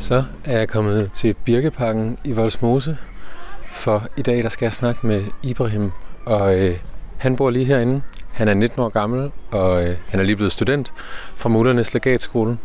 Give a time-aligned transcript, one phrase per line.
[0.00, 2.96] Så er jeg kommet til Birkeparken i Voldsmose,
[3.72, 5.90] for i dag der skal jeg snakke med Ibrahim,
[6.26, 6.78] og øh,
[7.18, 8.02] han bor lige herinde.
[8.32, 10.92] Han er 19 år gammel, og øh, han er lige blevet student
[11.36, 12.58] fra Mullernes Legatskole.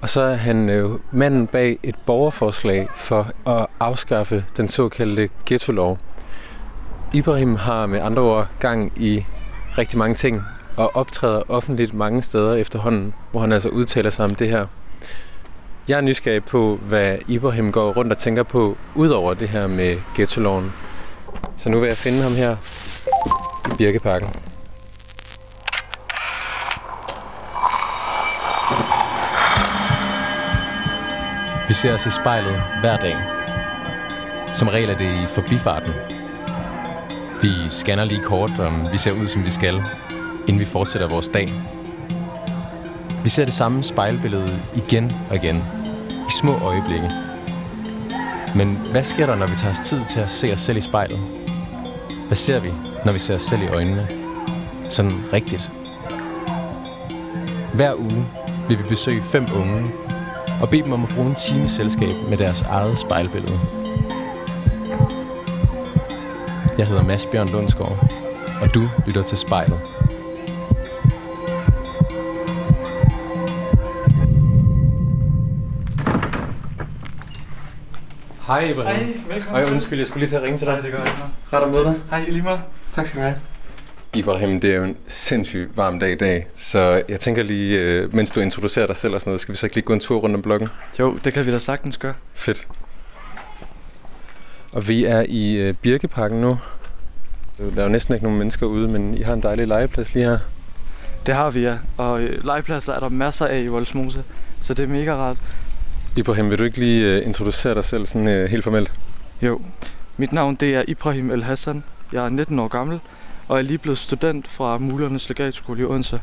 [0.00, 5.98] Og så er han øh, manden bag et borgerforslag for at afskaffe den såkaldte ghetto-lov.
[7.12, 9.26] Ibrahim har med andre ord gang i
[9.78, 10.42] rigtig mange ting,
[10.76, 14.66] og optræder offentligt mange steder efterhånden, hvor han altså udtaler sig om det her.
[15.90, 19.66] Jeg er nysgerrig på, hvad Ibrahim går rundt og tænker på, ud over det her
[19.66, 20.72] med ghetto-loven.
[21.56, 22.56] Så nu vil jeg finde ham her
[23.72, 24.28] i Birkeparken.
[31.68, 33.16] Vi ser os i spejlet hver dag.
[34.54, 35.92] Som regel er det i forbifarten.
[37.42, 39.82] Vi scanner lige kort, om vi ser ud, som vi skal,
[40.48, 41.52] inden vi fortsætter vores dag.
[43.24, 45.79] Vi ser det samme spejlbillede igen og igen,
[46.30, 47.10] i små øjeblikke.
[48.56, 50.80] Men hvad sker der, når vi tager os tid til at se os selv i
[50.80, 51.18] spejlet?
[52.26, 52.72] Hvad ser vi,
[53.04, 54.08] når vi ser os selv i øjnene?
[54.88, 55.70] Sådan rigtigt.
[57.74, 58.26] Hver uge
[58.68, 59.90] vil vi besøge fem unge
[60.60, 63.60] og bede dem om at bruge en time selskab med deres eget spejlbillede.
[66.78, 67.98] Jeg hedder Mads Bjørn Lundsgaard,
[68.62, 69.80] og du lytter til spejlet.
[78.50, 79.06] Hej Ibrahim.
[79.06, 80.74] Hej, velkommen Hej, undskyld, jeg skulle lige til at ringe til dig.
[80.74, 81.22] Nej, det gør jeg ikke.
[81.50, 81.94] Har du med dig?
[82.10, 82.60] Hej, lige meget.
[82.92, 83.40] Tak skal du have.
[84.14, 88.14] Ibrahim, det er jo en sindssygt varm dag i dag, så jeg tænker lige, øh,
[88.14, 90.00] mens du introducerer dig selv og sådan noget, skal vi så ikke lige gå en
[90.00, 90.68] tur rundt om blokken?
[90.98, 92.14] Jo, det kan vi da sagtens gøre.
[92.34, 92.66] Fedt.
[94.72, 96.58] Og vi er i øh, Birkeparken nu.
[97.58, 100.26] Der er jo næsten ikke nogen mennesker ude, men I har en dejlig legeplads lige
[100.26, 100.38] her.
[101.26, 101.76] Det har vi, ja.
[101.96, 104.24] Og øh, legepladser er der masser af i Voldsmose,
[104.60, 105.36] så det er mega rart.
[106.16, 108.92] Ibrahim, vil du ikke lige øh, introducere dig selv sådan øh, helt formelt?
[109.42, 109.60] Jo,
[110.16, 111.84] mit navn det er Ibrahim El Hassan.
[112.12, 113.00] Jeg er 19 år gammel,
[113.48, 116.20] og er lige blevet student fra Mulernes Legatskole i Odense.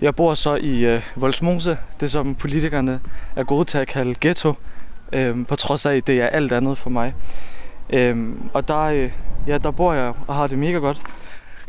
[0.00, 3.00] Jeg bor så i øh, Volsmose, det som politikerne
[3.36, 4.54] er gode til at kalde ghetto,
[5.12, 7.14] øh, på trods af, at det er alt andet for mig.
[7.90, 9.10] Øh, og der, øh,
[9.46, 11.00] ja, der bor jeg og har det mega godt.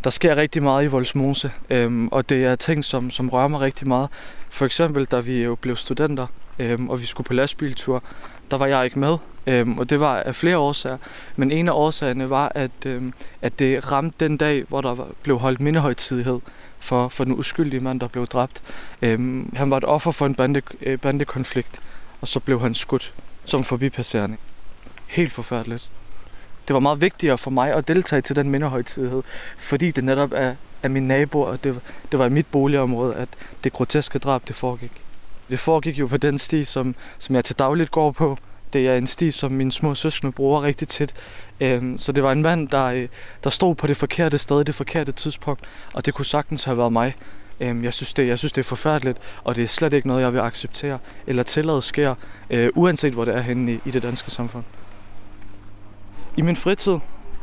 [0.04, 3.60] Der sker rigtig meget i Volsmose, øh, og det er ting, som, som rører mig
[3.60, 4.10] rigtig meget.
[4.50, 6.28] For eksempel, da vi jo blev studenter,
[6.62, 8.04] øhm, og vi skulle på lastbiltur,
[8.52, 9.18] der var jeg ikke med,
[9.48, 10.98] øhm, og det var af flere årsager.
[11.36, 15.38] Men en af årsagerne var, at, øhm, at det ramte den dag, hvor der blev
[15.38, 16.40] holdt mindehøjtidighed
[16.80, 18.64] for, for den uskyldige mand, der blev dræbt.
[19.02, 21.82] Øhm, han var et offer for en bande, øh, bandekonflikt,
[22.22, 23.14] og så blev han skudt
[23.46, 24.38] som forbipasserende.
[25.08, 25.90] Helt forfærdeligt.
[26.68, 29.24] Det var meget vigtigere for mig at deltage til den mindehøjtidighed,
[29.58, 31.80] fordi det netop er, af min nabo, og det,
[32.12, 33.30] det var i mit boligområde, at
[33.64, 34.92] det groteske drab, det foregik.
[35.52, 38.38] Det foregik jo på den sti, som, som jeg til dagligt går på.
[38.74, 41.14] Det er en sti, som mine små søskende bruger rigtig tit.
[41.60, 43.08] Øhm, så det var en mand, der, øh,
[43.44, 45.62] der stod på det forkerte sted, det forkerte tidspunkt,
[45.94, 47.16] og det kunne sagtens have været mig.
[47.60, 50.22] Øhm, jeg, synes det, jeg synes, det er forfærdeligt, og det er slet ikke noget,
[50.22, 52.16] jeg vil acceptere eller tillade sker,
[52.50, 54.64] øh, uanset hvor det er henne i, i det danske samfund.
[56.38, 56.98] I min fritid,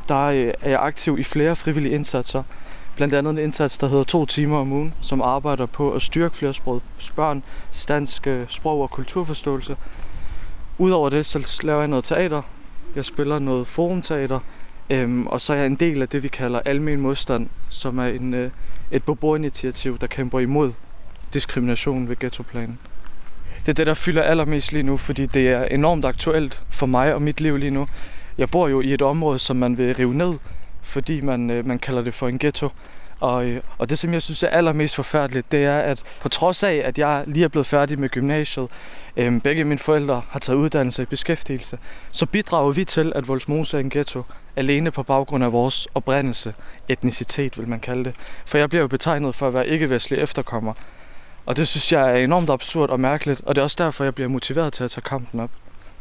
[0.08, 2.42] der øh, er jeg aktiv i flere frivillige indsatser.
[2.98, 6.36] Blandt andet en indsats, der hedder to timer om ugen, som arbejder på at styrke
[6.36, 6.82] flersproget
[7.16, 7.42] børn,
[7.88, 9.76] dansk øh, sprog og kulturforståelse.
[10.78, 12.42] Udover det, så laver jeg noget teater.
[12.96, 14.40] Jeg spiller noget forumteater.
[14.90, 18.06] Øhm, og så er jeg en del af det, vi kalder Almen Modstand, som er
[18.06, 18.50] en, øh,
[18.90, 20.72] et beboerinitiativ, der kæmper imod
[21.32, 22.78] diskrimination ved ghettoplanen.
[23.60, 27.14] Det er det, der fylder allermest lige nu, fordi det er enormt aktuelt for mig
[27.14, 27.86] og mit liv lige nu.
[28.38, 30.34] Jeg bor jo i et område, som man vil rive ned,
[30.88, 32.68] fordi man, øh, man kalder det for en ghetto.
[33.20, 36.62] Og, øh, og det, som jeg synes er allermest forfærdeligt, det er, at på trods
[36.62, 38.68] af, at jeg lige er blevet færdig med gymnasiet,
[39.16, 41.78] øh, begge mine forældre har taget uddannelse i beskæftigelse,
[42.10, 44.22] så bidrager vi til, at Volsmose er en ghetto,
[44.56, 46.54] alene på baggrund af vores oprindelse,
[46.88, 48.14] etnicitet vil man kalde det.
[48.46, 50.72] For jeg bliver jo betegnet for at være ikke-vestlig efterkommer.
[51.46, 54.14] Og det synes jeg er enormt absurd og mærkeligt, og det er også derfor, jeg
[54.14, 55.50] bliver motiveret til at tage kampen op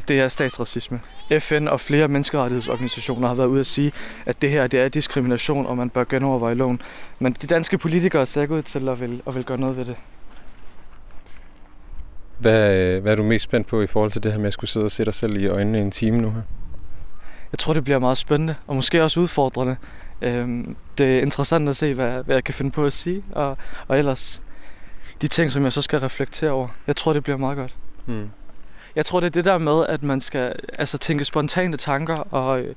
[0.08, 1.00] det er statsracisme.
[1.40, 3.92] FN og flere menneskerettighedsorganisationer har været ude at sige,
[4.26, 6.82] at det her det er diskrimination, og man bør genoverveje loven.
[7.20, 9.86] Men de danske politikere ser ikke ud til at vil, at vil gøre noget ved
[9.86, 9.96] det.
[12.38, 14.70] Hvad, hvad er du mest spændt på i forhold til det her med at skulle
[14.70, 16.42] sidde og se dig selv i øjnene i en time nu her?
[17.52, 19.76] Jeg tror, det bliver meget spændende, og måske også udfordrende.
[20.22, 23.58] Øhm, det er interessant at se, hvad, hvad jeg kan finde på at sige, og,
[23.88, 24.42] og ellers
[25.22, 26.68] de ting, som jeg så skal reflektere over.
[26.88, 27.76] Jeg tror, det bliver meget godt.
[28.06, 28.30] Hmm.
[28.98, 32.62] Jeg tror, det er det der med, at man skal altså, tænke spontane tanker og,
[32.62, 32.76] øh,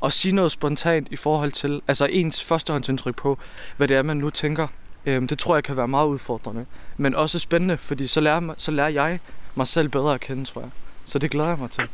[0.00, 3.38] og sige noget spontant i forhold til altså ens førstehåndsindtryk på,
[3.76, 4.68] hvad det er, man nu tænker.
[5.06, 6.66] Øhm, det tror jeg kan være meget udfordrende.
[6.96, 9.20] Men også spændende, fordi så lærer, så lærer jeg
[9.54, 10.70] mig selv bedre at kende, tror jeg.
[11.04, 11.84] Så det glæder jeg mig til.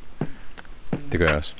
[1.12, 1.54] Det gør jeg også.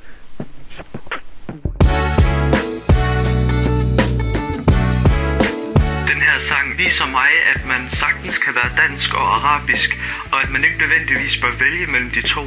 [6.33, 9.99] Her sang viser mig, at man sagtens kan være dansk og arabisk,
[10.33, 12.43] og at man ikke nødvendigvis bør vælge mellem de to.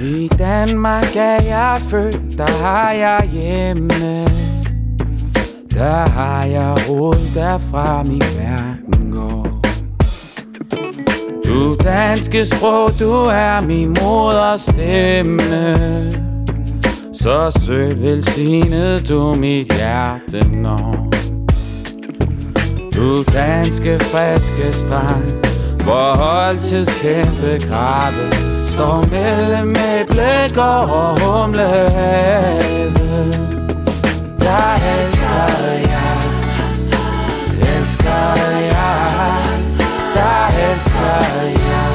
[0.00, 3.88] I Danmark er jeg født, der har jeg hjemme.
[5.74, 9.60] Der har jeg råd, derfra min verden går.
[11.46, 15.76] Du danske sprog, du er min moders stemme.
[17.14, 21.11] Så sød velsignet du mit hjerte når.
[22.96, 25.42] Du danske friske strand
[25.82, 28.32] hvor holdtids kæmpe grave
[28.66, 31.62] Står mellem æble og humle
[34.38, 35.42] Der elsker
[35.92, 36.18] jeg
[37.76, 39.36] Elsker jeg
[40.14, 41.16] Der elsker
[41.48, 41.92] jeg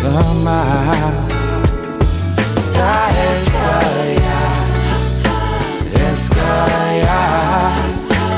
[0.00, 1.14] Så meget
[2.74, 4.52] Der elsker jeg
[6.10, 7.35] Elsker jeg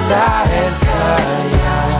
[0.08, 1.08] der elsker
[1.52, 1.98] jeg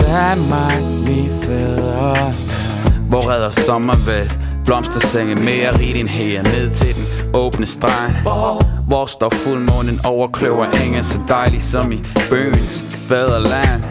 [0.00, 2.32] Danmark, min fædre
[3.08, 3.50] Hvor redder
[4.06, 4.30] ved
[4.64, 6.42] Blomstersenge mere rig din her?
[6.42, 8.12] Ned til den åbne strand.
[8.86, 13.82] Hvor står fuldmånen over kløver engen Så dejlig som i bøgens fædreland?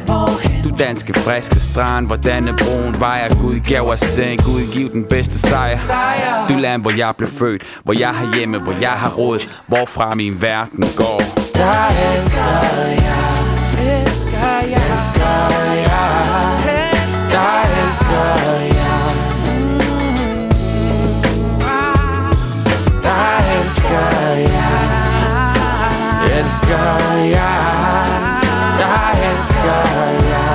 [0.63, 3.35] Du danske friske strand Hvor denne broen vejer?
[3.41, 5.77] Gud gav os den Gud giv den bedste sejr.
[6.49, 10.15] Du land hvor jeg blev født Hvor jeg har hjemme Hvor jeg har råd Hvorfra
[10.15, 12.63] min verden går dig elsker
[13.07, 13.33] jeg
[13.97, 15.35] Elsker jeg Elsker
[15.87, 16.11] jeg
[17.31, 18.25] Der elsker
[18.79, 19.01] jeg
[23.03, 24.09] Der elsker
[24.55, 24.93] jeg
[26.39, 26.87] Elsker
[27.37, 27.59] jeg
[28.79, 28.99] Der
[29.31, 29.81] elsker
[30.33, 30.53] jeg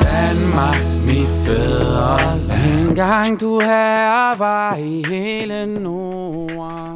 [0.00, 6.13] Danmark, mit fædreland En gang du her var i hele Norden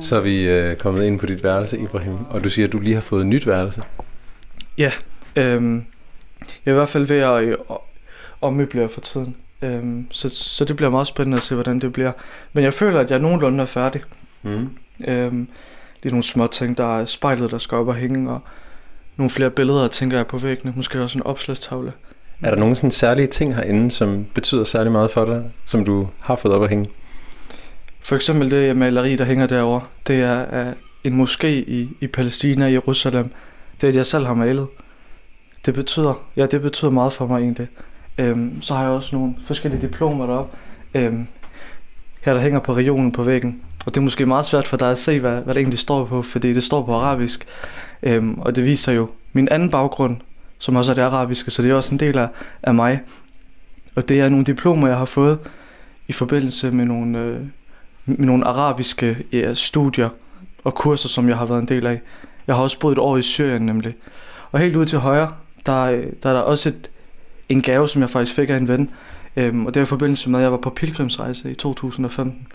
[0.00, 2.78] så er vi øh, kommet ind på dit værelse, Ibrahim, og du siger, at du
[2.78, 3.82] lige har fået et nyt værelse.
[4.78, 4.92] Ja,
[5.36, 5.84] øhm,
[6.40, 7.56] jeg er i hvert fald ved at øh,
[8.40, 9.36] ommøblere for tiden.
[9.62, 12.12] Øhm, så, så det bliver meget spændende at se, hvordan det bliver.
[12.52, 14.02] Men jeg føler, at jeg nogenlunde er færdig.
[14.42, 14.68] Mm.
[15.06, 15.48] Øhm,
[16.02, 18.40] det er nogle små ting, der er spejlet, der skal op og hænge, og
[19.16, 20.72] nogle flere billeder, tænker jeg, på væggene.
[20.76, 21.92] Måske også en opslagstavle.
[22.42, 26.08] Er der nogle sådan særlige ting herinde, som betyder særlig meget for dig, som du
[26.20, 26.90] har fået op at hænge?
[28.00, 30.74] For eksempel det maleri, der hænger derovre, det er, af
[31.04, 33.30] en moské i, i Palæstina, i Jerusalem.
[33.80, 34.66] Det er, det, jeg selv har malet.
[35.66, 37.68] Det betyder, ja, det betyder meget for mig egentlig.
[38.18, 40.56] Øhm, så har jeg også nogle forskellige diplomer deroppe.
[40.94, 41.26] Øhm,
[42.20, 43.62] her der hænger på regionen på væggen.
[43.86, 46.04] Og det er måske meget svært for dig at se, hvad, hvad det egentlig står
[46.04, 47.46] på, fordi det står på arabisk.
[48.02, 50.16] Øhm, og det viser jo min anden baggrund,
[50.58, 52.28] som også er det arabiske, så det er også en del af,
[52.62, 53.00] af mig.
[53.94, 55.38] Og det er nogle diplomer, jeg har fået
[56.08, 57.40] i forbindelse med nogle, øh,
[58.08, 60.08] nogle arabiske ja, studier
[60.64, 62.00] og kurser, som jeg har været en del af.
[62.46, 63.94] Jeg har også boet et år i Syrien nemlig.
[64.52, 65.32] Og helt ude til højre,
[65.66, 65.86] der,
[66.22, 66.90] der er der også et,
[67.48, 68.90] en gave, som jeg faktisk fik af en ven.
[69.36, 72.46] Øhm, og det er i forbindelse med, at jeg var på pilgrimsrejse i 2015.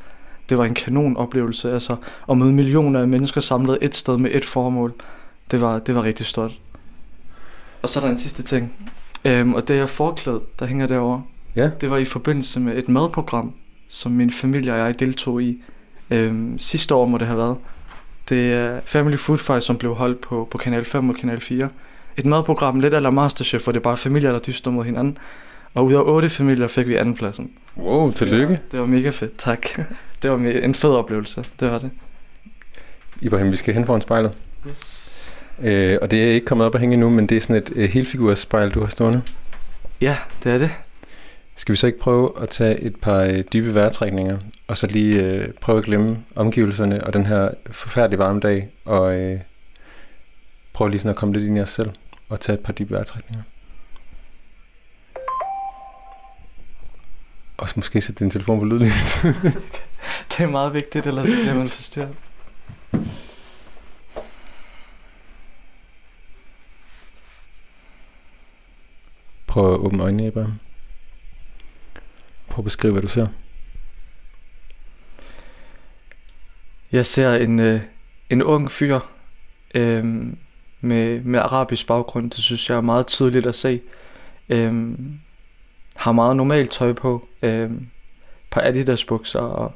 [0.50, 1.96] Det var en kanon oplevelse, altså
[2.30, 4.94] at møde millioner af mennesker samlet et sted med et formål.
[5.52, 6.52] Det var, det var rigtig stort.
[7.82, 8.74] Og så er der en sidste ting.
[9.26, 11.24] Øhm, og det er forklædet, der hænger derovre.
[11.56, 11.72] Ja.
[11.82, 13.54] Det var i forbindelse med et madprogram,
[13.88, 15.62] som min familie og jeg deltog i.
[16.10, 17.58] Øhm, sidste år må det have været.
[18.30, 21.70] Det er Family Food Fight, som blev holdt på, på Kanal 5 og Kanal 4.
[22.18, 25.18] Et madprogram lidt eller Masterchef, hvor det er bare familier, der dyster mod hinanden.
[25.74, 27.52] Og ud af otte familier fik vi andenpladsen.
[27.78, 28.60] Wow, tillykke.
[28.72, 29.68] Det var mega fedt, tak.
[30.24, 31.90] Det var en fed oplevelse, det var det.
[33.22, 34.38] Ibrahim, vi skal hen foran spejlet.
[34.68, 35.34] Yes.
[35.62, 37.72] Øh, og det er ikke kommet op at hænge endnu, men det er sådan et
[37.76, 39.22] øh, helfigursspejl, du har stående.
[40.02, 40.72] Ja, det er det.
[41.56, 45.24] Skal vi så ikke prøve at tage et par øh, dybe vejrtrækninger, og så lige
[45.24, 49.40] øh, prøve at glemme omgivelserne og den her forfærdelige varme dag, og øh,
[50.74, 51.90] prøve lige sådan at komme lidt ind i os selv,
[52.30, 53.44] og tage et par dybe vejrtrækninger.
[57.58, 59.22] Og så måske sætte din telefon på lydlys.
[60.32, 62.16] det er meget vigtigt, ellers bliver man forstyrret.
[69.48, 70.60] Prøv at åbne øjnene, Abraham.
[72.54, 73.28] Prøv at beskrive, hvad du ser.
[76.92, 77.82] Jeg ser en, øh,
[78.30, 79.00] en ung fyr
[79.76, 80.06] øh,
[80.82, 82.32] med, med arabisk baggrund.
[82.32, 83.82] Det synes jeg er meget tydeligt at se.
[84.50, 84.92] Øh,
[85.96, 87.28] har meget normalt tøj på.
[87.42, 87.72] Øh,
[88.52, 89.40] par Adidas bukser.
[89.40, 89.72] Og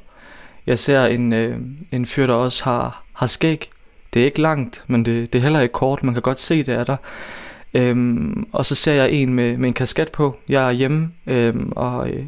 [0.66, 1.58] jeg ser en, øh,
[1.92, 3.70] en fyr, der også har, har skæg.
[4.14, 6.02] Det er ikke langt, men det, det er heller ikke kort.
[6.02, 6.96] Man kan godt se, det er der.
[7.74, 10.38] Øhm, og så ser jeg en med, med en kasket på.
[10.48, 12.24] Jeg er hjemme, øhm, og, øh,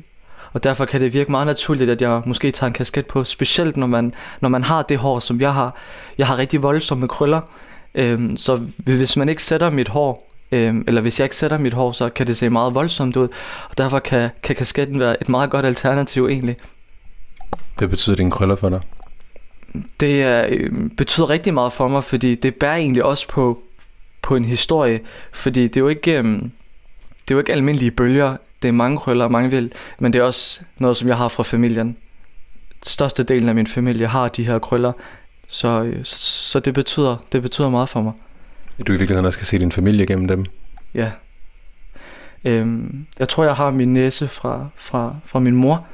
[0.52, 3.76] og derfor kan det virke meget naturligt, at jeg måske tager en kasket på, specielt
[3.76, 5.76] når man, når man har det hår, som jeg har.
[6.18, 7.40] Jeg har rigtig voldsomme krøller,
[7.94, 11.72] øhm, så hvis man ikke sætter mit hår, øhm, eller hvis jeg ikke sætter mit
[11.72, 13.28] hår, så kan det se meget voldsomt ud,
[13.70, 16.56] og derfor kan, kan kasketten være et meget godt alternativ egentlig.
[17.78, 18.80] Hvad betyder dine krøller for dig?
[20.00, 23.62] Det er, øh, betyder rigtig meget for mig, fordi det bærer egentlig også på,
[24.22, 25.00] på en historie,
[25.32, 28.98] fordi det er jo ikke, øh, det er jo ikke almindelige bølger, det er mange
[28.98, 31.96] krøller og mange vil, men det er også noget, som jeg har fra familien.
[32.82, 34.92] Største delen af min familie har de her krøller,
[35.48, 38.12] så, øh, så det, betyder, det betyder meget for mig.
[38.86, 40.44] Du i virkeligheden også skal se din familie gennem dem?
[40.94, 41.10] Ja.
[42.44, 45.86] Øhm, jeg tror, jeg har min næse fra, fra, fra min mor,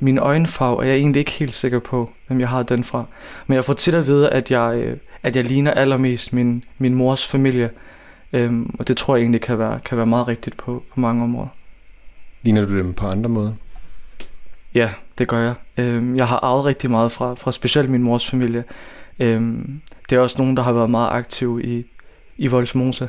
[0.00, 3.04] min øjenfarve er jeg egentlig ikke helt sikker på, hvem jeg har den fra.
[3.46, 6.94] Men jeg får tit at vide, at jeg, øh, at jeg ligner allermest min, min
[6.94, 7.70] mors familie.
[8.32, 11.24] Øhm, og det tror jeg egentlig kan være, kan være meget rigtigt på, på mange
[11.24, 11.48] områder.
[12.42, 13.52] Ligner du dem på andre måder?
[14.74, 15.54] Ja, det gør jeg.
[15.76, 18.64] Øhm, jeg har arvet rigtig meget fra, fra specielt min mors familie.
[19.18, 19.80] Øhm,
[20.10, 21.86] det er også nogen, der har været meget aktive i,
[22.36, 23.08] i Voldsmose.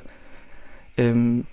[0.97, 1.45] Øhm,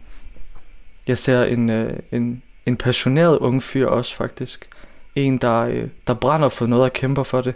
[1.07, 4.69] jeg ser en, øh, en, en passioneret ung fyr også faktisk
[5.15, 7.55] en, der, øh, der brænder for noget og kæmper for det.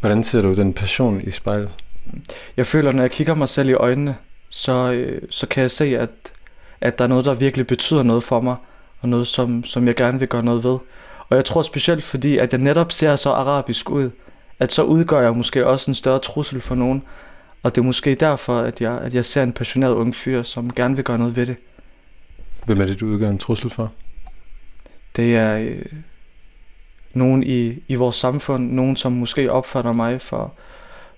[0.00, 1.70] Hvordan ser du den passion i spejlet?
[2.56, 4.16] Jeg føler, når jeg kigger mig selv i øjnene,
[4.48, 6.10] så, øh, så kan jeg se, at,
[6.80, 8.56] at der er noget, der virkelig betyder noget for mig,
[9.00, 10.78] og noget, som, som jeg gerne vil gøre noget ved.
[11.28, 14.10] Og jeg tror specielt, fordi at jeg netop ser så arabisk ud,
[14.58, 17.02] at så udgør jeg måske også en større trussel for nogen.
[17.62, 20.72] Og det er måske derfor, at jeg, at jeg ser en passioneret ung fyr, som
[20.72, 21.56] gerne vil gøre noget ved det.
[22.66, 23.92] Hvem er det, du udgør en trussel for?
[25.16, 25.82] Det er øh,
[27.14, 30.54] nogen i, i vores samfund, nogen som måske opfatter mig for,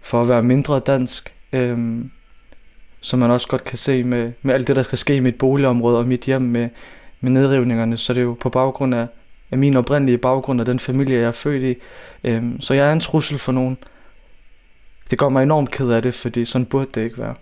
[0.00, 2.04] for at være mindre dansk, øh,
[3.00, 5.38] som man også godt kan se med, med alt det, der skal ske i mit
[5.38, 6.68] boligområde og mit hjem med,
[7.20, 9.06] med nedrivningerne, så det er jo på baggrund af,
[9.50, 11.74] af min oprindelige baggrund og den familie, jeg er født i.
[12.24, 13.78] Øh, så jeg er en trussel for nogen.
[15.10, 17.34] Det gør mig enormt ked af det, fordi sådan burde det ikke være.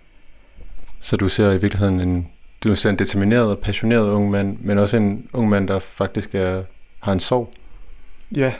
[0.99, 2.27] Så du ser i virkeligheden en
[2.63, 6.35] du er en determineret og passioneret ung mand, men også en ung mand, der faktisk
[6.35, 6.63] er,
[6.99, 7.53] har en sorg.
[8.31, 8.53] Ja,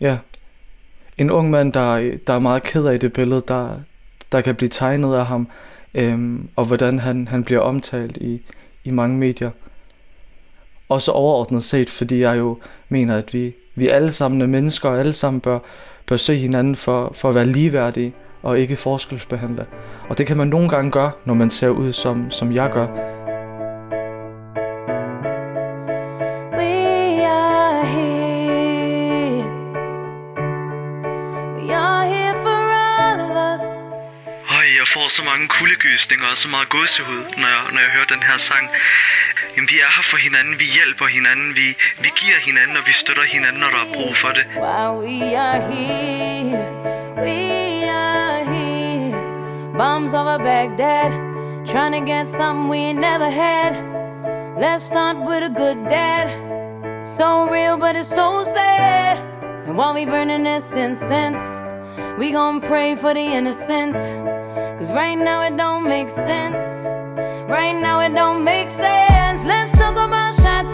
[0.00, 0.18] ja.
[1.18, 3.80] En ung mand, der, der er meget ked af det billede, der,
[4.32, 5.48] der kan blive tegnet af ham,
[5.96, 8.42] øhm, og hvordan han, han bliver omtalt i,
[8.84, 9.50] i mange medier.
[10.88, 14.98] Også overordnet set, fordi jeg jo mener, at vi, vi alle sammen er mennesker, og
[14.98, 15.58] alle sammen bør,
[16.06, 18.12] bør se hinanden for, for at være ligeværdige
[18.42, 19.66] og ikke forskelsbehandle.
[20.08, 23.15] Og det kan man nogle gange gøre, når man ser ud som, som jeg gør.
[35.16, 38.64] Så mange kuldegysninger og så meget gåsehud, når jeg, når jeg hører den her sang.
[39.54, 41.66] Jamen, vi er her for hinanden, vi hjælper hinanden, vi,
[42.04, 44.44] vi giver hinanden, og vi støtter hinanden, når der er brug for det.
[44.66, 46.64] While we are here,
[47.26, 47.40] we
[48.04, 49.14] are here.
[49.80, 51.10] Bombs over Baghdad,
[51.72, 53.72] trying to get something we never had.
[54.64, 56.26] Let's start with a good dad.
[57.16, 59.16] So real, but it's so sad.
[59.66, 61.44] And while we burning this incense,
[62.20, 63.98] we gon' pray for the innocent.
[64.78, 66.84] Cause right now it don't make sense.
[67.48, 69.44] Right now it don't make sense.
[69.44, 70.66] Let's talk about Shot.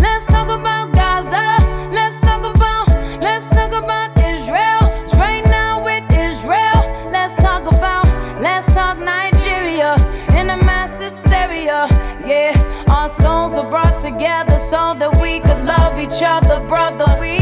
[0.00, 1.56] Let's talk about Gaza.
[1.92, 2.88] Let's talk about,
[3.20, 4.80] let's talk about Israel.
[5.14, 7.10] Right now with Israel.
[7.12, 8.08] Let's talk about
[8.40, 9.94] Let's talk Nigeria
[10.36, 11.88] in a mass hysteria.
[12.24, 12.54] Yeah,
[12.88, 17.06] our souls are brought together so that we could love each other, brother.
[17.20, 17.37] We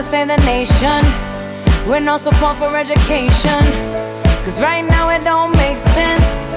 [0.00, 1.00] gonna save the nation?
[1.86, 3.62] With no support for education.
[4.44, 6.56] Cause right now it don't make sense.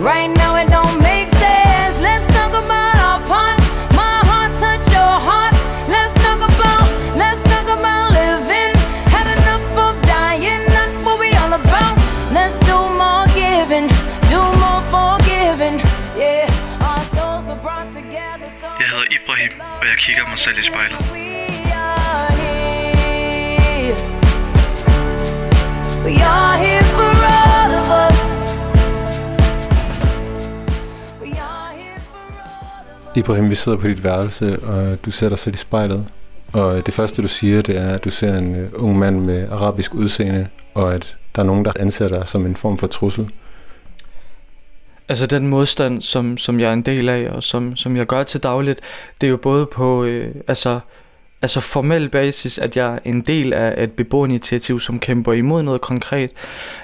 [0.00, 2.00] Right now it don't make sense.
[2.00, 3.58] Let's talk about our part.
[3.92, 5.52] My heart touch your heart.
[5.94, 6.86] Let's talk about,
[7.22, 8.72] let's talk about living.
[9.12, 11.94] Had enough of dying, not what we all about.
[12.32, 13.88] Let's do more giving.
[18.80, 20.98] Jeg hedder Ibrahim, og jeg kigger mig selv i spejlet.
[20.98, 21.16] We are here for all of us.
[21.16, 21.37] We are here for all
[33.18, 36.06] Ibrahim, vi sidder på dit værelse, og du ser dig selv i spejlet.
[36.52, 39.48] Og det første, du siger, det er, at du ser en uh, ung mand med
[39.50, 43.30] arabisk udseende, og at der er nogen, der anser dig som en form for trussel.
[45.08, 48.22] Altså den modstand, som, som jeg er en del af, og som, som jeg gør
[48.22, 48.80] til dagligt,
[49.20, 50.80] det er jo både på øh, altså,
[51.42, 55.80] altså formel basis, at jeg er en del af et beboerinitiativ, som kæmper imod noget
[55.80, 56.30] konkret.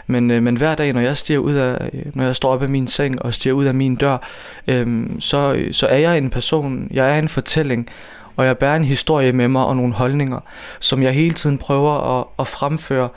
[0.06, 2.62] Men, øh, men hver dag, når jeg stiger ud af, øh, når jeg står op
[2.62, 4.28] af min seng og stiger ud af min dør,
[4.66, 7.88] øh, så, øh, så er jeg en person, jeg er en fortælling,
[8.36, 10.40] og jeg bærer en historie med mig og nogle holdninger,
[10.80, 13.08] som jeg hele tiden prøver at, at fremføre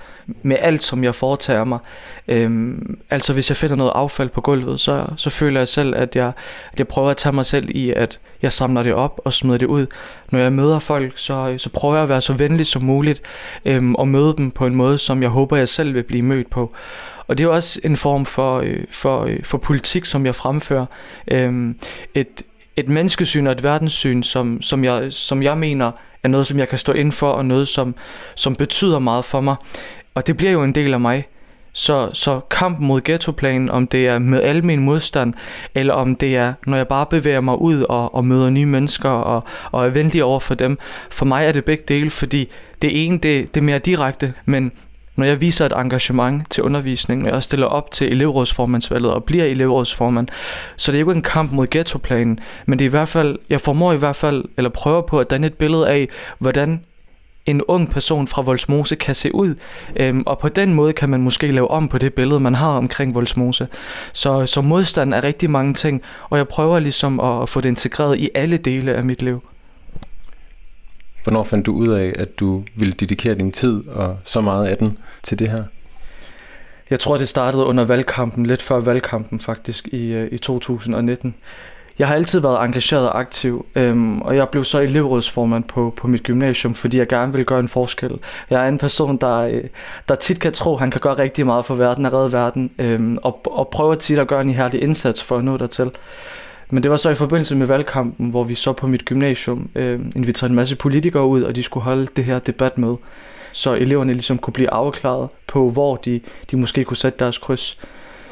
[0.41, 1.79] med alt, som jeg foretager mig.
[2.27, 6.15] Øhm, altså hvis jeg finder noget affald på gulvet, så, så føler jeg selv, at
[6.15, 6.31] jeg,
[6.73, 9.57] at jeg prøver at tage mig selv i, at jeg samler det op og smider
[9.57, 9.85] det ud.
[10.31, 13.21] Når jeg møder folk, så, så prøver jeg at være så venlig som muligt
[13.65, 16.49] øhm, og møde dem på en måde, som jeg håber, jeg selv vil blive mødt
[16.49, 16.73] på.
[17.27, 20.85] Og det er også en form for, øh, for, øh, for politik, som jeg fremfører.
[21.27, 21.79] Øhm,
[22.15, 22.43] et,
[22.77, 25.91] et menneskesyn og et verdenssyn, som, som, jeg, som jeg mener
[26.23, 27.95] er noget, som jeg kan stå ind for, og noget, som,
[28.35, 29.55] som betyder meget for mig.
[30.15, 31.27] Og det bliver jo en del af mig.
[31.73, 35.33] Så, så kampen mod ghettoplanen, om det er med al min modstand,
[35.75, 39.09] eller om det er, når jeg bare bevæger mig ud og, og møder nye mennesker
[39.09, 40.77] og, og er venlig over for dem.
[41.09, 42.49] For mig er det begge dele, fordi
[42.81, 44.71] det ene, det, det er mere direkte, men
[45.17, 49.45] når jeg viser et engagement til undervisningen, når jeg stiller op til elevrådsformandsvalget og bliver
[49.45, 50.27] elevrådsformand,
[50.75, 53.39] så det er jo ikke en kamp mod ghettoplanen, men det er i hvert fald,
[53.49, 56.07] jeg formår i hvert fald, eller prøver på at danne et billede af,
[56.39, 56.81] hvordan
[57.47, 59.55] en ung person fra Volsmose kan se ud.
[59.95, 62.77] Øhm, og på den måde kan man måske lave om på det billede, man har
[62.77, 63.67] omkring Volsmose.
[64.13, 67.69] Så, så modstand er rigtig mange ting, og jeg prøver ligesom at, at få det
[67.69, 69.41] integreret i alle dele af mit liv.
[71.27, 74.77] Hvornår fandt du ud af, at du ville dedikere din tid og så meget af
[74.77, 75.63] den til det her?
[76.89, 81.35] Jeg tror, det startede under valgkampen, lidt før valgkampen faktisk i, øh, i 2019.
[81.99, 86.07] Jeg har altid været engageret og aktiv, øhm, og jeg blev så elevrådsformand på, på
[86.07, 88.19] mit gymnasium, fordi jeg gerne vil gøre en forskel.
[88.49, 89.63] Jeg er en person, der, øh,
[90.09, 93.17] der tit kan tro, han kan gøre rigtig meget for verden og redde verden, øhm,
[93.23, 95.91] og, og prøver tit at gøre en ihærdig indsats for at nå dertil.
[96.69, 99.99] Men det var så i forbindelse med valgkampen, hvor vi så på mit gymnasium øh,
[100.15, 102.95] inviterede en masse politikere ud, og de skulle holde det her debat med,
[103.51, 107.79] så eleverne ligesom kunne blive afklaret på, hvor de, de måske kunne sætte deres kryds.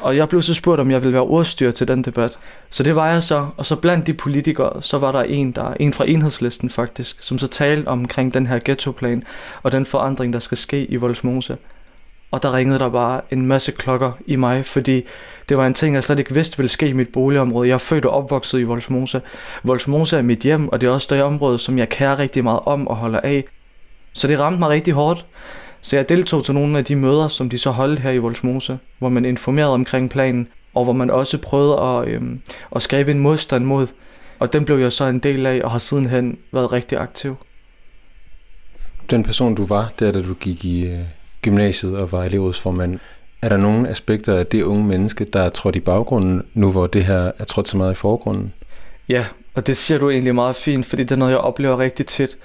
[0.00, 2.38] Og jeg blev så spurgt, om jeg ville være ordstyr til den debat.
[2.70, 5.74] Så det var jeg så, og så blandt de politikere, så var der en, der,
[5.80, 9.24] en fra enhedslisten faktisk, som så talte omkring den her ghettoplan,
[9.62, 11.56] og den forandring, der skal ske i Voldsmose.
[12.30, 15.04] Og der ringede der bare en masse klokker i mig, fordi
[15.48, 17.68] det var en ting, jeg slet ikke vidste ville ske i mit boligområde.
[17.68, 19.20] Jeg er født og opvokset i Volsmose.
[19.62, 22.60] Volsmose er mit hjem, og det er også det område, som jeg kærer rigtig meget
[22.64, 23.44] om og holder af.
[24.12, 25.24] Så det ramte mig rigtig hårdt.
[25.80, 28.78] Så jeg deltog til nogle af de møder, som de så holdt her i Volsmose,
[28.98, 32.40] hvor man informerede omkring planen, og hvor man også prøvede at, øhm,
[32.76, 33.86] at skabe en modstand mod.
[34.38, 37.36] Og den blev jeg så en del af, og har sidenhen været rigtig aktiv.
[39.10, 40.98] Den person, du var, der da du gik i øh,
[41.42, 42.98] gymnasiet og var elevrådsformand,
[43.42, 46.86] er der nogle aspekter af det unge menneske, der er trådt i baggrunden, nu hvor
[46.86, 48.52] det her er trådt så meget i forgrunden?
[49.08, 52.06] Ja, og det siger du egentlig meget fint, fordi det er noget, jeg oplever rigtig
[52.06, 52.36] tit.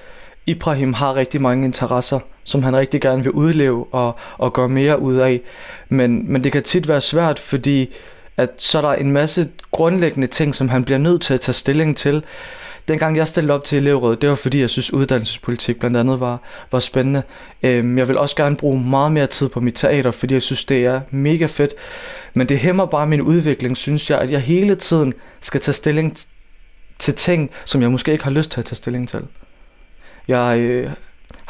[0.45, 4.99] Ibrahim har rigtig mange interesser, som han rigtig gerne vil udleve og, og gøre mere
[4.99, 5.41] ud af.
[5.89, 7.93] Men, men det kan tit være svært, fordi
[8.37, 11.53] at så er der en masse grundlæggende ting, som han bliver nødt til at tage
[11.53, 12.23] stilling til.
[12.91, 16.39] Dengang jeg stillede op til elevrådet, det var fordi, jeg synes, uddannelsespolitik blandt andet var,
[16.71, 17.23] var spændende.
[17.63, 20.65] Øhm, jeg vil også gerne bruge meget mere tid på mit teater, fordi jeg synes,
[20.65, 21.73] det er mega fedt.
[22.33, 26.17] Men det hæmmer bare min udvikling, synes jeg, at jeg hele tiden skal tage stilling
[26.99, 29.21] til ting, som jeg måske ikke har lyst til at tage stilling til.
[30.27, 30.91] Jeg øh,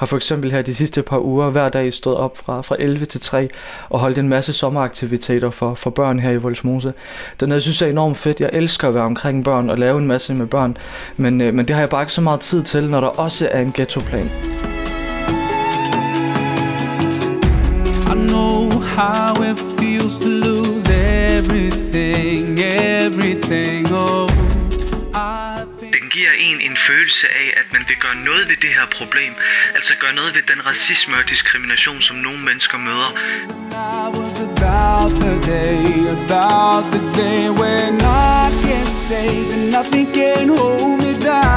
[0.02, 3.06] har for eksempel her de sidste par uger hver dag stået op fra, fra 11
[3.06, 3.50] til 3
[3.90, 6.94] og holdt en masse sommeraktiviteter for, for børn her i Voldsmose.
[7.40, 8.40] Den jeg synes jeg er enormt fedt.
[8.40, 10.78] Jeg elsker at være omkring børn og lave en masse med børn,
[11.18, 13.48] men, øh, men det har jeg bare ikke så meget tid til, når der også
[13.52, 14.32] er en ghettoplan.
[18.12, 20.94] I know how it feels to lose
[21.38, 24.32] everything, everything, oh
[26.14, 29.34] giver en en følelse af, at man vil gøre noget ved det her problem.
[29.76, 33.10] Altså gøre noget ved den racisme og diskrimination, som nogle mennesker møder.
[34.58, 35.84] about the day,
[36.18, 41.52] about the day when I can say that nothing can hold me down.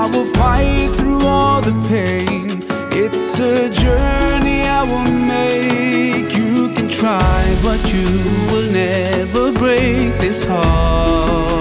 [0.00, 2.46] I will fight through all the pain.
[3.02, 6.28] It's a journey I will make.
[6.40, 8.08] You can try, but you
[8.50, 11.59] will never break this heart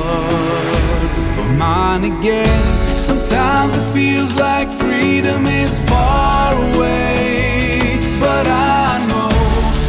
[1.90, 2.62] on again.
[2.96, 9.30] Sometimes it feels like freedom is far away, but I know,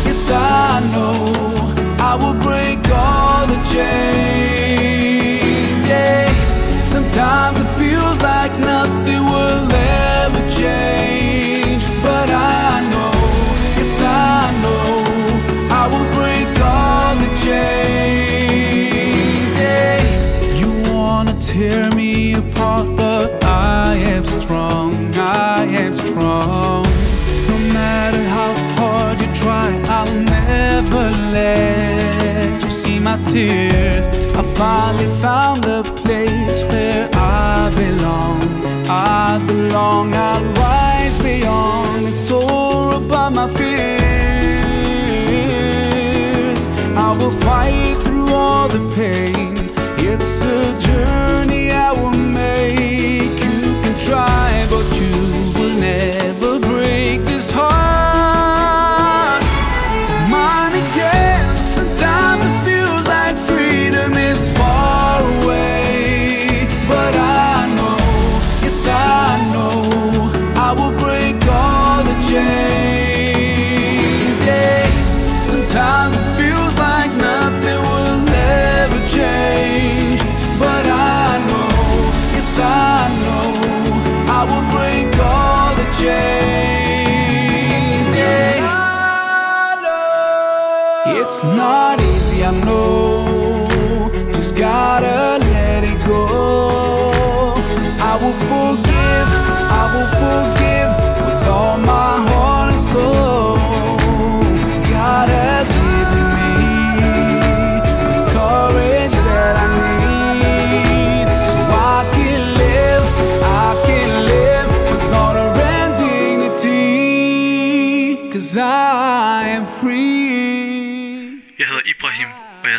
[0.07, 1.15] yes, I know,
[2.11, 4.81] I will break all the chains.
[5.87, 6.27] Yeah,
[6.85, 13.13] sometimes it feels like nothing will ever change, but I know,
[13.79, 14.85] yes, I know,
[15.81, 18.23] I will break all the chains.
[19.65, 20.01] Yeah,
[20.61, 21.90] you wanna tear
[26.13, 26.83] from.
[27.51, 34.07] No matter how hard you try, I'll never let you see my tears.
[34.41, 38.43] I finally found the place where I belong.
[38.89, 43.71] I belong, I'll rise beyond and soar above my fears.
[47.07, 49.57] I will fight through all the pain.
[49.99, 51.60] It's a journey.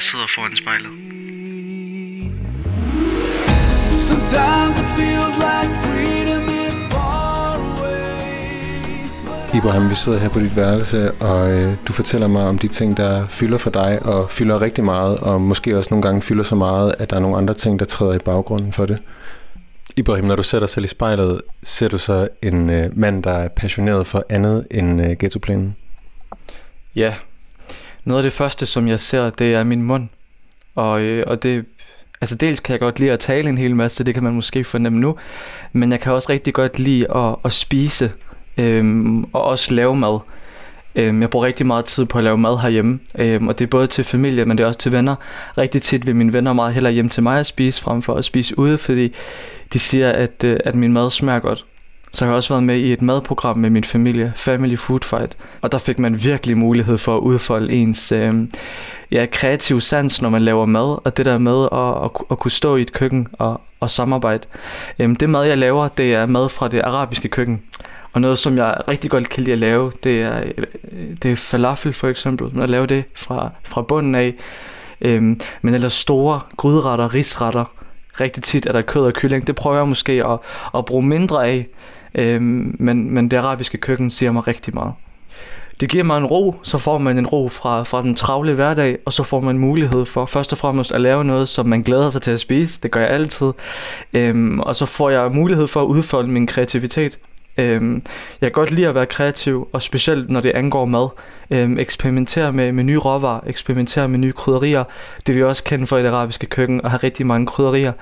[0.02, 0.92] Sidder foran spejlet.
[4.10, 9.58] Sometimes it feels like freedom is far away.
[9.58, 12.98] Ibrahim, vi sidder her på dit værelse, og øh, du fortæller mig om de ting,
[12.98, 16.56] der fylder for dig, og fylder rigtig meget, og måske også nogle gange fylder så
[16.56, 19.00] meget, at der er nogle andre ting, der træder i baggrunden for det.
[19.98, 23.32] Ibrahim, når du ser dig selv i spejlet, ser du så en øh, mand, der
[23.32, 25.76] er passioneret for andet end øh, ghettoplanen?
[26.96, 27.14] Ja,
[28.06, 30.08] noget af det første, som jeg ser, det er min mund.
[30.76, 31.66] Og, øh, og det,
[32.22, 34.64] altså dels kan jeg godt lide at tale en hel masse, det kan man måske
[34.64, 35.16] fornemme nu,
[35.74, 38.12] men jeg kan også rigtig godt lide at, at spise
[38.58, 40.20] øhm, og også lave mad.
[40.96, 43.70] Øhm, jeg bruger rigtig meget tid på at lave mad herhjemme, øhm, og det er
[43.70, 45.16] både til familie, men det er også til venner.
[45.58, 48.26] Rigtig tit vil mine venner meget hellere hjem til mig at spise, frem for at
[48.26, 49.16] spise ude, fordi
[49.74, 51.66] de siger, at, øh, at min mad smager godt.
[52.14, 55.38] Så har jeg også været med i et madprogram med min familie, Family Food Fight.
[55.62, 58.34] Og der fik man virkelig mulighed for at udfolde ens øh,
[59.12, 61.06] ja, kreative sans, når man laver mad.
[61.06, 64.48] Og det der med at, at, at kunne stå i et køkken og, og samarbejde.
[65.00, 67.64] Øh, det mad, jeg laver, det er mad fra det arabiske køkken.
[68.14, 70.66] Og noget, som jeg rigtig godt kan lide at lave, det er, øh,
[71.24, 72.50] det er falafel for eksempel.
[72.54, 74.34] Når jeg laver det fra, fra bunden af.
[75.02, 77.66] Øhm, men ellers store gryderetter, risretter.
[78.22, 79.48] Rigtig tit er der kød og kylling.
[79.48, 80.40] Det prøver jeg måske at,
[80.76, 81.68] at bruge mindre af.
[82.16, 84.94] Øhm, men, men det arabiske køkken siger mig rigtig meget.
[85.80, 88.98] Det giver mig en ro, så får man en ro fra, fra den travle hverdag,
[89.06, 92.10] og så får man mulighed for først og fremmest at lave noget, som man glæder
[92.10, 92.82] sig til at spise.
[92.82, 93.52] Det gør jeg altid.
[94.14, 97.18] Øhm, og så får jeg mulighed for at udfolde min kreativitet.
[97.58, 98.04] Øhm,
[98.42, 101.10] jeg kan godt lide at være kreativ, og specielt når det angår mad.
[101.52, 104.84] Øhm, eksperimentere med, med nye råvarer, eksperimentere med nye krydderier.
[105.28, 107.94] Det vi også kender for i det arabiske køkken, og have rigtig mange krydderier.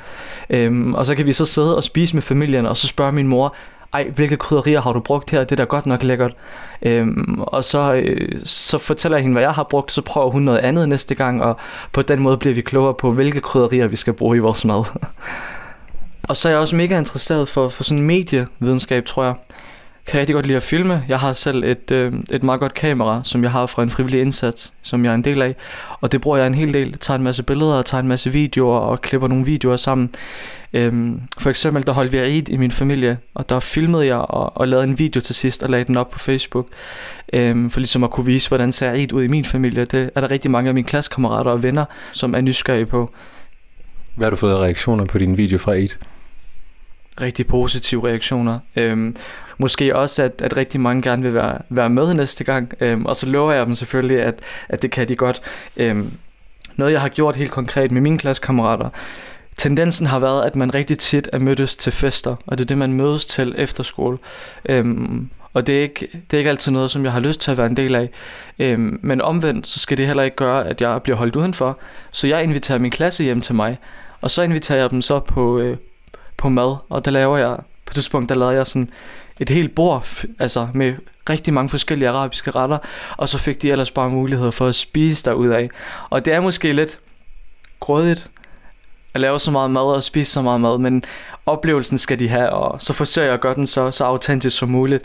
[0.49, 3.27] Øhm, og så kan vi så sidde og spise med familien, og så spørge min
[3.27, 3.55] mor,
[3.93, 5.43] ej, hvilke krydderier har du brugt her?
[5.43, 6.33] Det er da godt nok lækkert.
[6.81, 10.41] Øhm, og så, øh, så fortæller jeg hende, hvad jeg har brugt, så prøver hun
[10.41, 11.57] noget andet næste gang, og
[11.93, 14.83] på den måde bliver vi klogere på, hvilke krydderier vi skal bruge i vores mad.
[16.29, 19.35] og så er jeg også mega interesseret for, for sådan medievidenskab, tror jeg.
[20.05, 21.03] Kan rigtig godt lide at filme.
[21.07, 24.21] Jeg har selv et, øh, et meget godt kamera, som jeg har fra en frivillig
[24.21, 25.55] indsats, som jeg er en del af.
[26.01, 26.89] Og det bruger jeg en hel del.
[26.89, 30.09] Jeg tager en masse billeder, og tager en masse videoer og klipper nogle videoer sammen.
[30.73, 34.57] Øhm, for eksempel, der holdt vi Eid i min familie, og der filmede jeg og,
[34.57, 36.67] og lavede en video til sidst og lagde den op på Facebook.
[37.33, 39.85] Øhm, for ligesom at kunne vise, hvordan ser Eid ud i min familie.
[39.85, 43.13] Det er der rigtig mange af mine klassekammerater og venner, som er nysgerrige på.
[44.15, 45.89] Hvad har du fået af reaktioner på din video fra Eid?
[47.21, 48.59] Rigtig positive reaktioner.
[48.75, 49.15] Øhm,
[49.59, 52.73] måske også, at, at rigtig mange gerne vil være, være med næste gang.
[52.79, 55.41] Øhm, og så lover jeg dem selvfølgelig, at, at det kan de godt.
[55.77, 56.11] Øhm,
[56.75, 58.89] noget, jeg har gjort helt konkret med mine klassekammerater,
[59.57, 62.77] tendensen har været, at man rigtig tit er mødtes til fester, og det er det,
[62.77, 64.17] man mødes til efter skole.
[64.69, 67.51] Øhm, og det er, ikke, det er ikke altid noget, som jeg har lyst til
[67.51, 68.09] at være en del af.
[68.59, 71.77] Øhm, men omvendt, så skal det heller ikke gøre, at jeg bliver holdt udenfor.
[72.11, 73.77] Så jeg inviterer min klasse hjem til mig,
[74.21, 75.77] og så inviterer jeg dem så på, øh,
[76.37, 78.89] på mad, og der laver jeg, på et tidspunkt, der lavede jeg sådan
[79.39, 80.07] et helt bord,
[80.39, 80.93] altså med
[81.29, 82.77] rigtig mange forskellige arabiske retter,
[83.17, 85.67] og så fik de ellers bare mulighed for at spise derudad.
[86.09, 86.99] Og det er måske lidt
[87.79, 88.29] grådigt,
[89.13, 91.03] at lave så meget mad og spise så meget mad, men
[91.45, 94.69] oplevelsen skal de have, og så forsøger jeg at gøre den så, så autentisk som
[94.69, 95.03] muligt.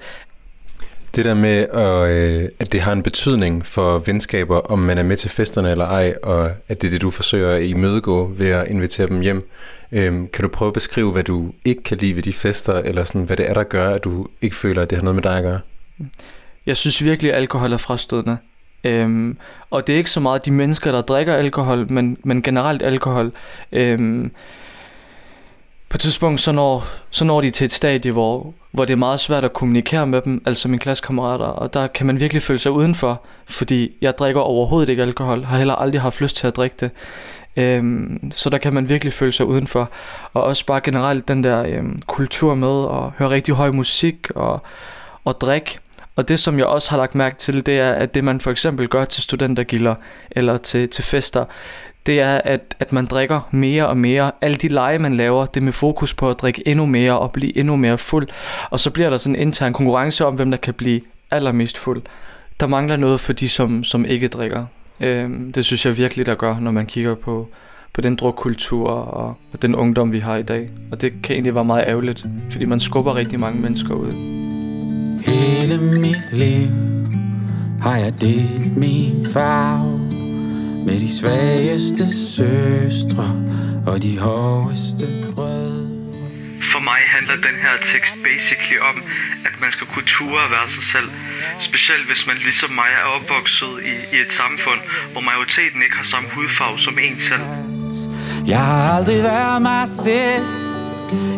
[1.17, 5.03] Det der med, at, øh, at det har en betydning for venskaber, om man er
[5.03, 8.49] med til festerne eller ej, og at det er det, du forsøger at imødegå ved
[8.49, 9.49] at invitere dem hjem.
[9.93, 13.05] Øhm, kan du prøve at beskrive, hvad du ikke kan lide ved de fester, eller
[13.05, 15.23] sådan, hvad det er, der gør, at du ikke føler, at det har noget med
[15.23, 15.61] dig at gøre?
[16.67, 18.37] Jeg synes virkelig, at alkohol er frastødende.
[18.85, 19.37] Øhm,
[19.71, 23.33] og det er ikke så meget de mennesker, der drikker alkohol, men, men generelt alkohol.
[23.73, 24.31] Øhm,
[25.95, 28.97] på et tidspunkt, så når, så når de til et stadie, hvor, hvor det er
[28.97, 32.59] meget svært at kommunikere med dem, altså mine klassekammerater, og der kan man virkelig føle
[32.59, 36.57] sig udenfor, fordi jeg drikker overhovedet ikke alkohol, har heller aldrig haft lyst til at
[36.57, 36.91] drikke det.
[37.57, 39.91] Øhm, så der kan man virkelig føle sig udenfor.
[40.33, 44.63] Og også bare generelt den der øhm, kultur med at høre rigtig høj musik og,
[45.25, 45.79] og drikke.
[46.17, 48.51] Og det, som jeg også har lagt mærke til, det er, at det man for
[48.51, 49.95] eksempel gør til studentergilder
[50.31, 51.45] eller til, til fester,
[52.07, 54.33] det er, at, at man drikker mere og mere.
[54.41, 57.33] Alle de lege, man laver, det er med fokus på at drikke endnu mere og
[57.33, 58.29] blive endnu mere fuld.
[58.71, 62.03] Og så bliver der sådan en intern konkurrence om, hvem der kan blive allermest fuld.
[62.61, 64.67] Der mangler noget for de, som, som ikke drikker.
[65.01, 67.49] Øhm, det synes jeg virkelig, der gør, når man kigger på,
[67.93, 70.71] på den drukkultur og, og den ungdom, vi har i dag.
[70.93, 74.13] Og det kan egentlig være meget ærgerligt, fordi man skubber rigtig mange mennesker ud.
[75.27, 76.69] Hele mit liv
[77.81, 80.24] har jeg delt min farve
[80.87, 82.05] med de svageste
[82.37, 83.27] søstre
[83.87, 85.95] og de hårdeste brød.
[86.73, 89.03] For mig handler den her tekst basically om,
[89.49, 91.09] at man skal kunne ture at være sig selv.
[91.59, 94.81] Specielt hvis man ligesom mig er opvokset i, i et samfund,
[95.13, 97.43] hvor majoriteten ikke har samme hudfarve som en selv.
[98.47, 100.74] Jeg har aldrig været mig selv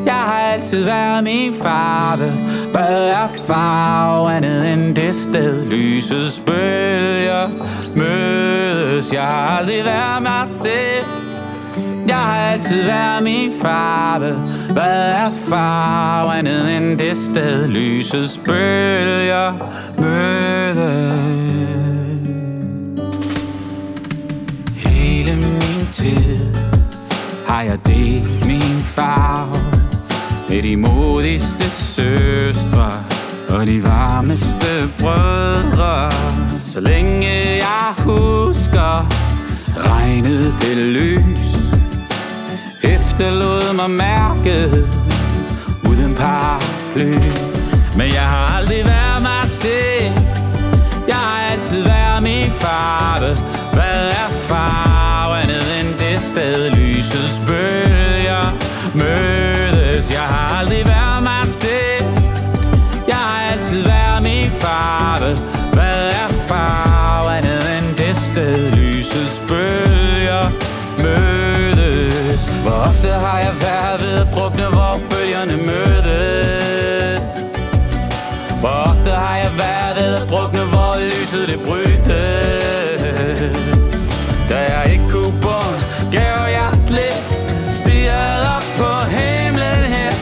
[0.05, 2.33] jeg har altid været min farve.
[2.73, 5.67] Hvad er farve andet end det sted?
[5.67, 7.49] Lysets bølger
[7.97, 9.13] mødes.
[9.13, 11.07] Jeg har aldrig været mig selv.
[12.09, 14.33] Jeg har altid været min farve.
[14.73, 17.69] Hvad er farve andet end det sted?
[17.69, 19.53] Lysets bølger
[19.99, 21.26] mødes.
[30.67, 32.93] De modigste søstre
[33.49, 36.11] og de varmeste brødre.
[36.65, 39.09] Så længe jeg husker,
[39.77, 41.57] regnede det lys,
[42.83, 44.89] efterlod mig mærket
[45.89, 47.15] uden paraply.
[47.97, 50.15] Men jeg har aldrig været mig selv,
[51.09, 53.37] jeg har altid været min farve.
[53.73, 59.46] Hvad er farve andet end det sted, lysets bølger
[60.07, 62.07] Cause Jeg har aldrig været mig selv,
[63.09, 65.37] jeg har altid været min farve.
[65.73, 70.51] Hvad er farve andet end det sted, lysets bølger
[71.03, 72.47] mødes?
[72.63, 77.35] Hvor ofte har jeg været ved at drukne, hvor bølgerne mødes?
[78.61, 81.96] Hvor ofte har jeg været ved at drukne, hvor lyset det bryder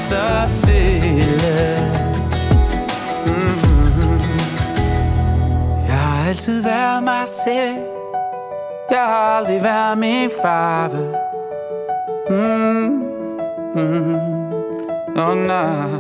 [0.05, 1.77] så stille
[3.27, 4.21] mm-hmm.
[5.87, 7.79] Jeg har altid været mig selv
[8.91, 11.15] Jeg har aldrig været min farve
[12.31, 13.05] mm-hmm.
[15.17, 15.91] Oh, nej.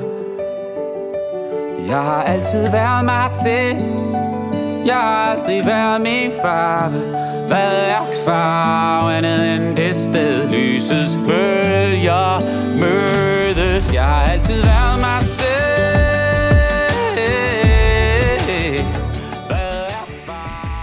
[1.88, 3.78] Jeg har altid været mig selv
[4.86, 10.50] Jeg har aldrig været min farve hvad er farve andet end det sted?
[10.50, 12.40] Lysets bølger
[12.80, 13.92] mødes.
[13.92, 15.54] Jeg har altid været mig selv.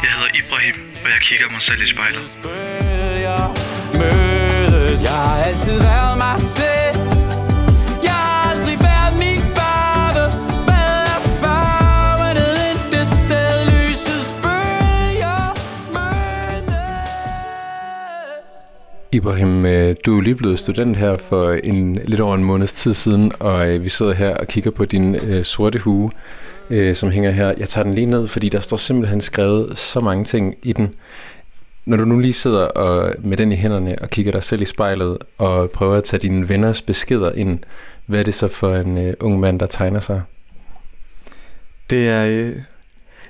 [0.03, 2.21] Jeg hedder Ibrahim, og jeg kigger mig selv i spejlet.
[3.93, 5.03] mødes.
[5.03, 6.80] Jeg har altid været mig selv
[19.21, 22.93] Ibrahim, øh, du er lige blevet student her for en lidt over en måneds tid
[22.93, 26.11] siden, og øh, vi sidder her og kigger på din øh, sorte hue,
[26.69, 27.53] øh, som hænger her.
[27.57, 30.93] Jeg tager den lige ned, fordi der står simpelthen skrevet så mange ting i den.
[31.85, 34.65] Når du nu lige sidder og, med den i hænderne og kigger dig selv i
[34.65, 37.59] spejlet og prøver at tage dine venners beskeder ind,
[38.05, 40.21] hvad er det så for en øh, ung mand, der tegner sig?
[41.89, 42.55] Det er, øh,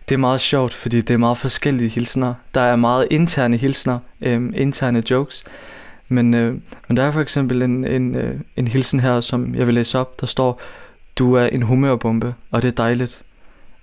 [0.10, 2.34] det er meget sjovt, fordi det er meget forskellige hilsner.
[2.54, 5.44] Der er meget interne hilsner, øh, interne jokes.
[6.12, 6.56] Men, øh,
[6.88, 10.00] men der er for eksempel en, en, øh, en hilsen her, som jeg vil læse
[10.00, 10.22] op.
[10.22, 10.62] Der står,
[11.16, 13.22] du er en humørbombe, og det er dejligt.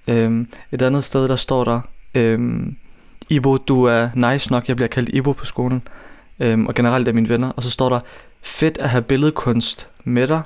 [0.08, 1.80] Øh, et andet sted, der står der,
[2.14, 2.66] øh,
[3.28, 4.68] Ibo, du er nice nok.
[4.68, 5.82] Jeg bliver kaldt Ibo på skolen.
[6.40, 7.50] Øh, og generelt af mine venner.
[7.50, 8.00] Og så står der,
[8.42, 10.42] fedt at have billedkunst med dig.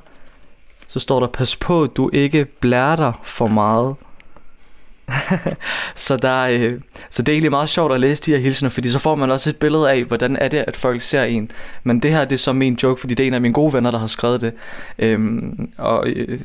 [0.87, 3.95] Så står der, pas på, du ikke blærer dig for meget.
[5.95, 8.91] så, der, øh, så det er egentlig meget sjovt at læse de her hilsener, fordi
[8.91, 11.51] så får man også et billede af, hvordan er det, at folk ser en.
[11.85, 13.73] Men det her det er så min joke, fordi det er en af mine gode
[13.73, 14.53] venner, der har skrevet det.
[14.99, 16.41] Øhm, og øh,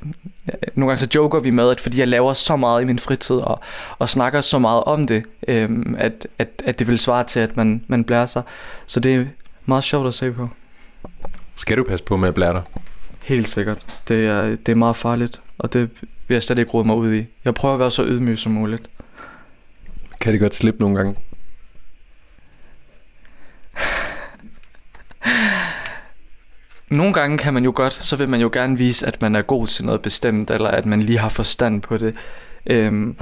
[0.76, 3.36] nogle gange så joker vi med, at fordi jeg laver så meget i min fritid,
[3.36, 3.60] og,
[4.00, 7.58] og snakker så meget om det, øhm, at, at, at det vil svare til, at
[7.58, 8.42] man, man blærer sig.
[8.86, 9.26] Så det er
[9.66, 10.50] meget sjovt at se på.
[11.56, 12.62] Skal du passe på med at blære dig?
[13.28, 14.02] Helt sikkert.
[14.08, 15.90] Det er, det er meget farligt, og det
[16.28, 17.26] vil jeg slet ikke rode mig ud i.
[17.46, 18.90] Jeg prøver at være så ydmyg som muligt.
[20.22, 21.16] Kan det godt slippe nogle gange?
[26.90, 29.42] Nogle gange kan man jo godt, så vil man jo gerne vise, at man er
[29.42, 32.16] god til noget bestemt, eller at man lige har forstand på det.
[32.66, 33.16] Øhm,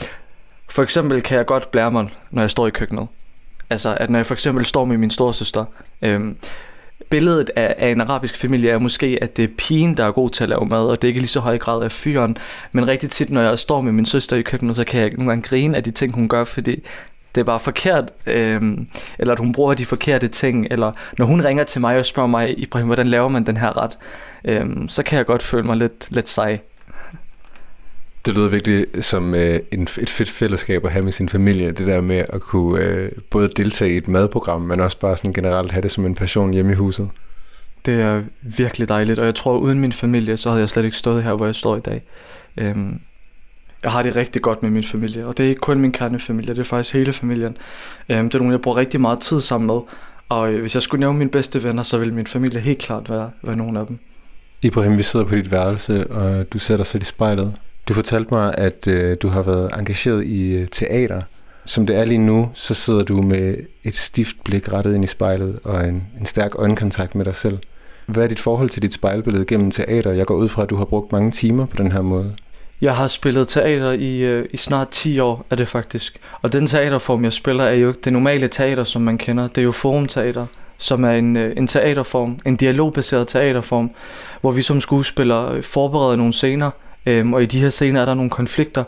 [0.69, 3.07] for eksempel kan jeg godt blære mig, når jeg står i køkkenet.
[3.69, 5.65] Altså, at når jeg for eksempel står med min storsøster,
[6.01, 6.37] øhm,
[7.09, 10.29] billedet af, af en arabisk familie er måske, at det er pigen, der er god
[10.29, 12.37] til at lave mad, og det er ikke lige så høj grad af fyren.
[12.71, 15.29] Men rigtig tit, når jeg står med min søster i køkkenet, så kan jeg nogle
[15.29, 16.83] gange grine af de ting, hun gør, fordi
[17.35, 18.87] det er bare forkert, øhm,
[19.19, 22.27] eller at hun bruger de forkerte ting, eller når hun ringer til mig og spørger
[22.27, 23.97] mig, Ibrahim, hvordan laver man den her ret,
[24.45, 26.59] øhm, så kan jeg godt føle mig lidt, lidt sej.
[28.25, 31.71] Det lyder virkelig som øh, en, et fedt fællesskab at have med sin familie.
[31.71, 35.33] Det der med at kunne øh, både deltage i et madprogram, men også bare sådan
[35.33, 37.09] generelt have det som en passion hjemme i huset.
[37.85, 40.97] Det er virkelig dejligt, og jeg tror, uden min familie, så havde jeg slet ikke
[40.97, 42.03] stået her, hvor jeg står i dag.
[42.57, 42.99] Øhm,
[43.83, 46.53] jeg har det rigtig godt med min familie, og det er ikke kun min kernefamilie,
[46.53, 47.57] det er faktisk hele familien.
[48.09, 49.79] Øhm, det er nogen, jeg bruger rigtig meget tid sammen med,
[50.29, 53.09] og øh, hvis jeg skulle nævne mine bedste venner, så ville min familie helt klart
[53.09, 53.99] være, være nogle af dem.
[54.61, 57.53] Ibrahim, vi sidder på dit værelse, og du sætter sig i spejlet.
[57.87, 61.21] Du fortalte mig, at øh, du har været engageret i øh, teater.
[61.65, 65.07] Som det er lige nu, så sidder du med et stift blik rettet ind i
[65.07, 67.57] spejlet og en, en stærk øjenkontakt med dig selv.
[68.05, 70.11] Hvad er dit forhold til dit spejlbillede gennem teater?
[70.11, 72.35] Jeg går ud fra, at du har brugt mange timer på den her måde.
[72.81, 76.19] Jeg har spillet teater i, øh, i snart 10 år, er det faktisk.
[76.41, 79.47] Og den teaterform, jeg spiller, er jo ikke det normale teater, som man kender.
[79.47, 80.45] Det er jo forumteater,
[80.77, 83.91] som er en, øh, en teaterform, en dialogbaseret teaterform,
[84.41, 86.71] hvor vi som skuespillere øh, forbereder nogle scener,
[87.05, 88.83] Øhm, og i de her scener er der nogle konflikter.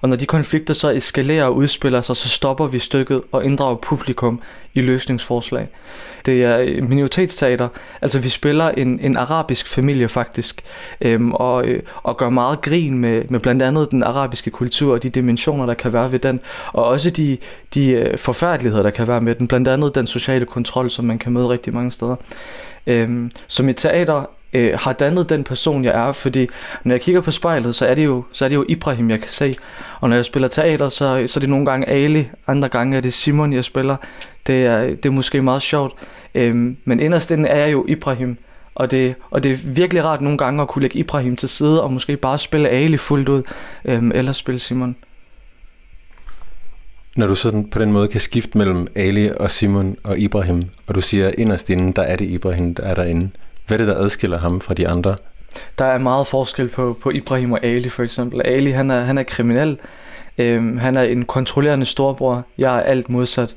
[0.00, 3.76] Og når de konflikter så eskalerer og udspiller sig, så stopper vi stykket og inddrager
[3.76, 4.40] publikum
[4.74, 5.68] i løsningsforslag.
[6.26, 7.68] Det er minoritetsteater,
[8.02, 10.62] altså vi spiller en, en arabisk familie faktisk,
[11.00, 15.02] øhm, og, øh, og gør meget grin med, med blandt andet den arabiske kultur og
[15.02, 16.40] de dimensioner, der kan være ved den,
[16.72, 17.38] og også de,
[17.74, 21.18] de øh, forfærdeligheder, der kan være med den, blandt andet den sociale kontrol, som man
[21.18, 22.16] kan møde rigtig mange steder.
[22.86, 24.24] Øhm, som et teater
[24.54, 26.48] øh, har dannet den person, jeg er, fordi
[26.84, 29.20] når jeg kigger på spejlet, så er det jo, så er det jo Ibrahim, jeg
[29.20, 29.54] kan se.
[30.00, 33.00] Og når jeg spiller teater, så, så er det nogle gange Ali, andre gange er
[33.00, 33.96] det Simon, jeg spiller.
[34.46, 35.94] Det er, det er måske meget sjovt.
[36.34, 38.36] Øh, men inderst inden er jeg jo Ibrahim.
[38.74, 41.82] Og det, og det er virkelig rart nogle gange at kunne lægge Ibrahim til side,
[41.82, 43.42] og måske bare spille Ali fuldt ud,
[43.84, 44.96] øhm, eller spille Simon.
[47.16, 50.94] Når du sådan på den måde kan skifte mellem Ali og Simon og Ibrahim, og
[50.94, 53.30] du siger inderst inden, der er det Ibrahim, der er derinde.
[53.66, 55.16] Hvad er det, der adskiller ham fra de andre?
[55.78, 58.42] Der er meget forskel på, på Ibrahim og Ali for eksempel.
[58.44, 59.78] Ali han er, han er kriminel.
[60.38, 62.46] Øhm, han er en kontrollerende storbror.
[62.58, 63.56] Jeg er alt modsat.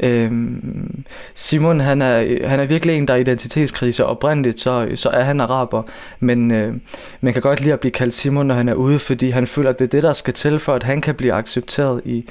[0.00, 4.06] Øhm, Simon han er, han er virkelig en, der er identitetskrise.
[4.06, 5.82] Oprindeligt så, så er han araber,
[6.20, 6.74] men øh,
[7.20, 9.70] man kan godt lide at blive kaldt Simon, når han er ude, fordi han føler,
[9.70, 12.28] at det er det, der skal til for, at han kan blive accepteret i,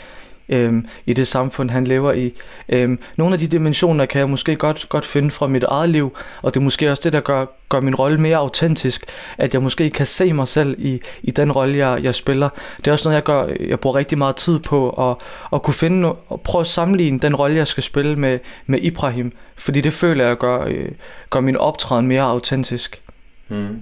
[0.49, 2.33] øhm, i det samfund, han lever i.
[2.69, 6.17] Øhm, nogle af de dimensioner kan jeg måske godt, godt finde fra mit eget liv,
[6.41, 9.05] og det er måske også det, der gør, gør min rolle mere autentisk,
[9.37, 12.49] at jeg måske kan se mig selv i, i den rolle, jeg, jeg spiller.
[12.77, 15.17] Det er også noget, jeg gør, jeg bruger rigtig meget tid på, at,
[15.53, 19.31] at kunne finde, og prøve at sammenligne den rolle, jeg skal spille med, med Ibrahim,
[19.55, 20.91] fordi det føler jeg gør, øh,
[21.29, 23.01] gør min optræden mere autentisk.
[23.49, 23.79] Mm.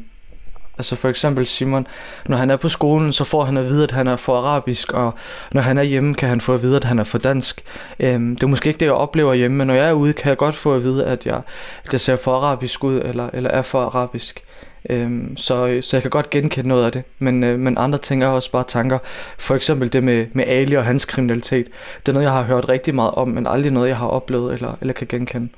[0.84, 1.88] Altså for eksempel Simon,
[2.25, 4.93] når han er på skolen, så får han at vide, at han er for arabisk,
[4.93, 5.13] og
[5.51, 7.63] når han er hjemme, kan han få at vide, at han er for dansk.
[7.99, 10.29] Øhm, det er måske ikke det, jeg oplever hjemme, men når jeg er ude, kan
[10.29, 11.41] jeg godt få at vide, at jeg,
[11.86, 14.43] at jeg ser for arabisk ud, eller, eller er for arabisk.
[14.89, 18.23] Øhm, så, så jeg kan godt genkende noget af det, men, øh, men andre ting
[18.23, 18.99] er også bare tanker.
[19.38, 21.67] For eksempel det med, med Ali og hans kriminalitet.
[22.05, 24.53] Det er noget, jeg har hørt rigtig meget om, men aldrig noget, jeg har oplevet
[24.53, 25.49] eller, eller kan genkende.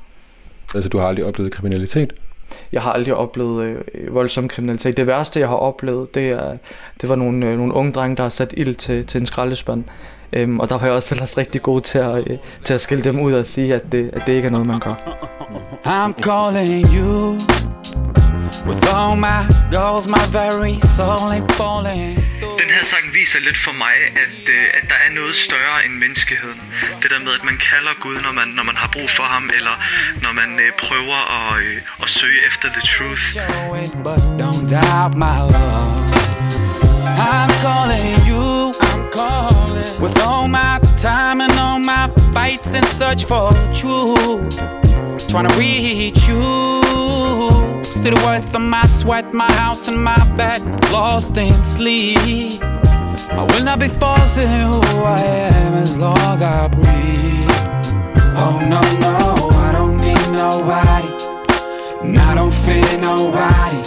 [0.75, 2.13] Altså du har aldrig oplevet kriminalitet?
[2.71, 4.97] Jeg har aldrig oplevet øh, voldsom kriminalitet.
[4.97, 6.57] Det værste, jeg har oplevet, det, er,
[7.01, 9.83] det var nogle, øh, nogle unge drenge, der har sat ild til, til en skraldespand.
[10.33, 13.03] Øhm, og der var jeg også ellers rigtig god til at, øh, til at skille
[13.03, 14.93] dem ud og sige, at det, at det ikke er noget, man gør.
[15.85, 17.74] I'm calling you
[18.67, 22.15] With all my goals, my very soul ain't falling
[22.61, 25.93] Den her sang viser lidt for mig, at, øh, at der er noget større end
[25.93, 26.61] menneskeheden.
[27.01, 29.49] Det der med, at man kalder Gud, når man, når man har brug for ham,
[29.57, 29.75] eller
[30.23, 33.25] når man øh, prøver at, øh, at søge efter the truth.
[34.07, 36.45] But don't doubt my love.
[37.33, 38.45] I'm calling you,
[38.89, 44.57] I'm calling With all my time and all my fights in search for truth.
[45.29, 47.84] Trying to reach you.
[48.05, 50.61] See the worth of my sweat, my house and my bed.
[50.91, 52.61] Lost in sleep.
[52.61, 57.49] I will not be forcing who I am as long as I breathe.
[58.37, 61.09] Oh no, no, I don't need nobody.
[62.03, 63.81] And I don't fear nobody.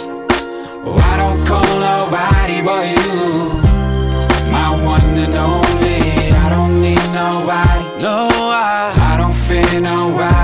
[0.83, 4.51] Oh, I don't call nobody but you.
[4.51, 6.33] My one and only.
[6.43, 8.03] I don't need nobody.
[8.03, 10.38] No, I, I don't fear nobody.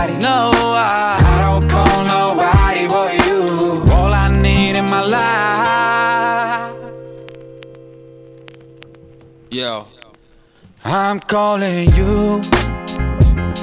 [10.87, 12.41] I'm calling you.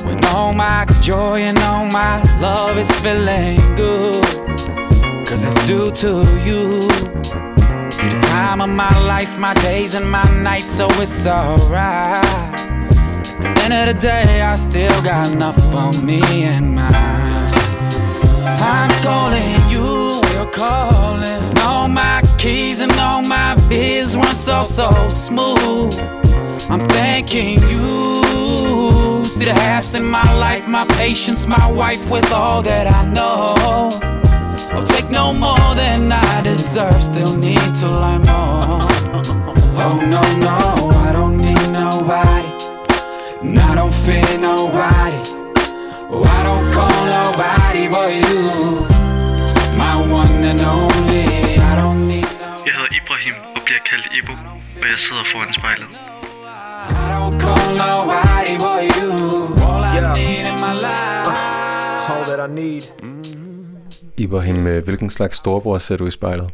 [0.05, 4.25] When all my joy and all my love is feeling good.
[5.25, 6.83] Cause it's due to you.
[7.93, 12.25] See the time of my life, my days and my nights, so it's alright.
[12.25, 16.91] At the end of the day, I still got enough for me and mine.
[18.45, 21.59] I'm calling you, still calling.
[21.61, 26.22] All my keys and all my biz run so, so smooth.
[26.71, 29.25] I'm thanking you.
[29.25, 33.91] See the halves in my life, my patience, my wife with all that I know.
[34.73, 38.81] I'll take no more than I deserve, still need to learn more.
[39.85, 42.49] Oh no, no, I don't need nobody.
[43.43, 45.21] And I don't fear nobody.
[46.13, 48.87] Oh, I don't call nobody but you.
[49.77, 51.59] My one and only.
[51.59, 52.67] I don't need nobody.
[52.67, 54.33] Jeg hedder Ibrahim og bliver kaldt Ibo,
[54.81, 56.12] og jeg sidder foran spejlet.
[64.17, 66.51] Ibrahim, øh, hvilken slags storebror ser du i spejlet?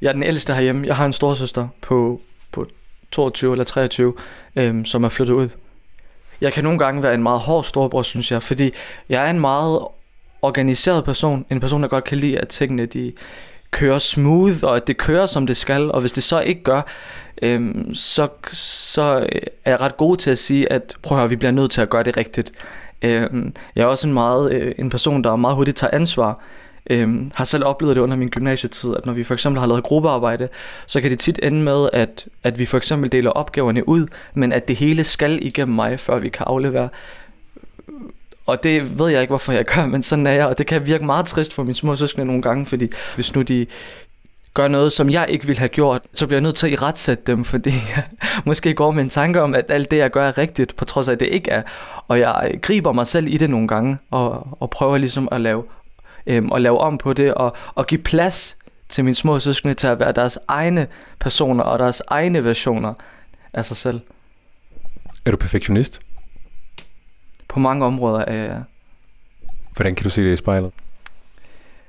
[0.00, 0.86] Jeg er den ældste herhjemme.
[0.86, 2.20] Jeg har en storsøster på,
[2.52, 2.66] på
[3.10, 4.14] 22 eller 23,
[4.56, 5.48] øhm, som er flyttet ud.
[6.40, 8.70] Jeg kan nogle gange være en meget hård storebror, synes jeg, fordi
[9.08, 9.80] jeg er en meget
[10.42, 11.46] organiseret person.
[11.50, 13.12] En person, der godt kan lide, at tingene de
[13.70, 15.92] kører smooth, og at det kører, som det skal.
[15.92, 16.82] Og hvis det så ikke gør,
[17.42, 21.28] øhm, så, så øh, er jeg ret god til at sige, at prøv at høre,
[21.28, 22.52] vi bliver nødt til at gøre det rigtigt.
[23.02, 26.40] Øhm, jeg er også en, meget, øh, en person, der meget hurtigt tager ansvar.
[26.90, 29.84] Øhm, har selv oplevet det under min gymnasietid, at når vi for eksempel har lavet
[29.84, 30.48] gruppearbejde,
[30.86, 34.52] så kan det tit ende med, at, at vi for eksempel deler opgaverne ud, men
[34.52, 36.88] at det hele skal igennem mig, før vi kan aflevere.
[38.46, 40.86] Og det ved jeg ikke, hvorfor jeg gør, men sådan er jeg, og det kan
[40.86, 43.66] virke meget trist for mine små søskende nogle gange, fordi hvis nu de
[44.54, 47.24] gør noget, som jeg ikke ville have gjort, så bliver jeg nødt til at iretsætte
[47.26, 48.04] dem, fordi jeg
[48.44, 51.08] måske går med en tanke om, at alt det, jeg gør, er rigtigt, på trods
[51.08, 51.62] af, at det ikke er.
[52.08, 55.64] Og jeg griber mig selv i det nogle gange, og, og prøver ligesom at lave,
[56.26, 58.56] øhm, at lave om på det, og, og give plads
[58.88, 60.86] til mine små søskende til at være deres egne
[61.18, 62.94] personer, og deres egne versioner
[63.52, 64.00] af sig selv.
[65.24, 66.00] Er du perfektionist?
[67.48, 68.62] På mange områder er jeg...
[69.76, 70.72] Hvordan kan du se det i spejlet?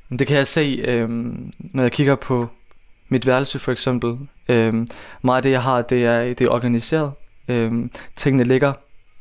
[0.10, 2.48] Det kan jeg se, øhm, når jeg kigger på
[3.10, 4.18] mit værelse for eksempel.
[4.48, 4.88] Øhm,
[5.22, 7.12] meget af det, jeg har, det er, det er organiseret.
[7.48, 8.74] Øhm, tingene ligger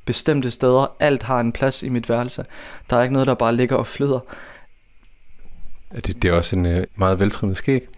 [0.04, 0.96] bestemte steder.
[1.00, 2.44] Alt har en plads i mit værelse.
[2.90, 4.20] Der er ikke noget, der bare ligger og flyder.
[5.90, 7.88] Er det, det er også en øh, meget veltrimmet skæg.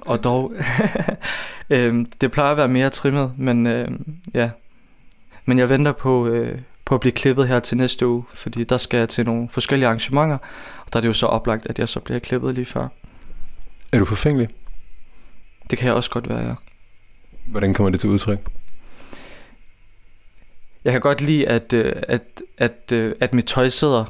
[0.00, 0.52] Og dog,
[1.70, 4.50] øhm, det plejer at være mere trimmet, men øhm, ja.
[5.44, 8.76] Men jeg venter på, øh, på at blive klippet her til næste uge, fordi der
[8.76, 10.38] skal jeg til nogle forskellige arrangementer,
[10.90, 12.88] og der er det jo så oplagt, at jeg så bliver klippet lige før.
[13.92, 14.48] Er du forfængelig?
[15.70, 16.54] Det kan jeg også godt være, ja.
[17.46, 18.38] Hvordan kommer det til udtryk?
[20.84, 24.04] Jeg kan godt lide, at, øh, at, at, øh, at mit tøj sidder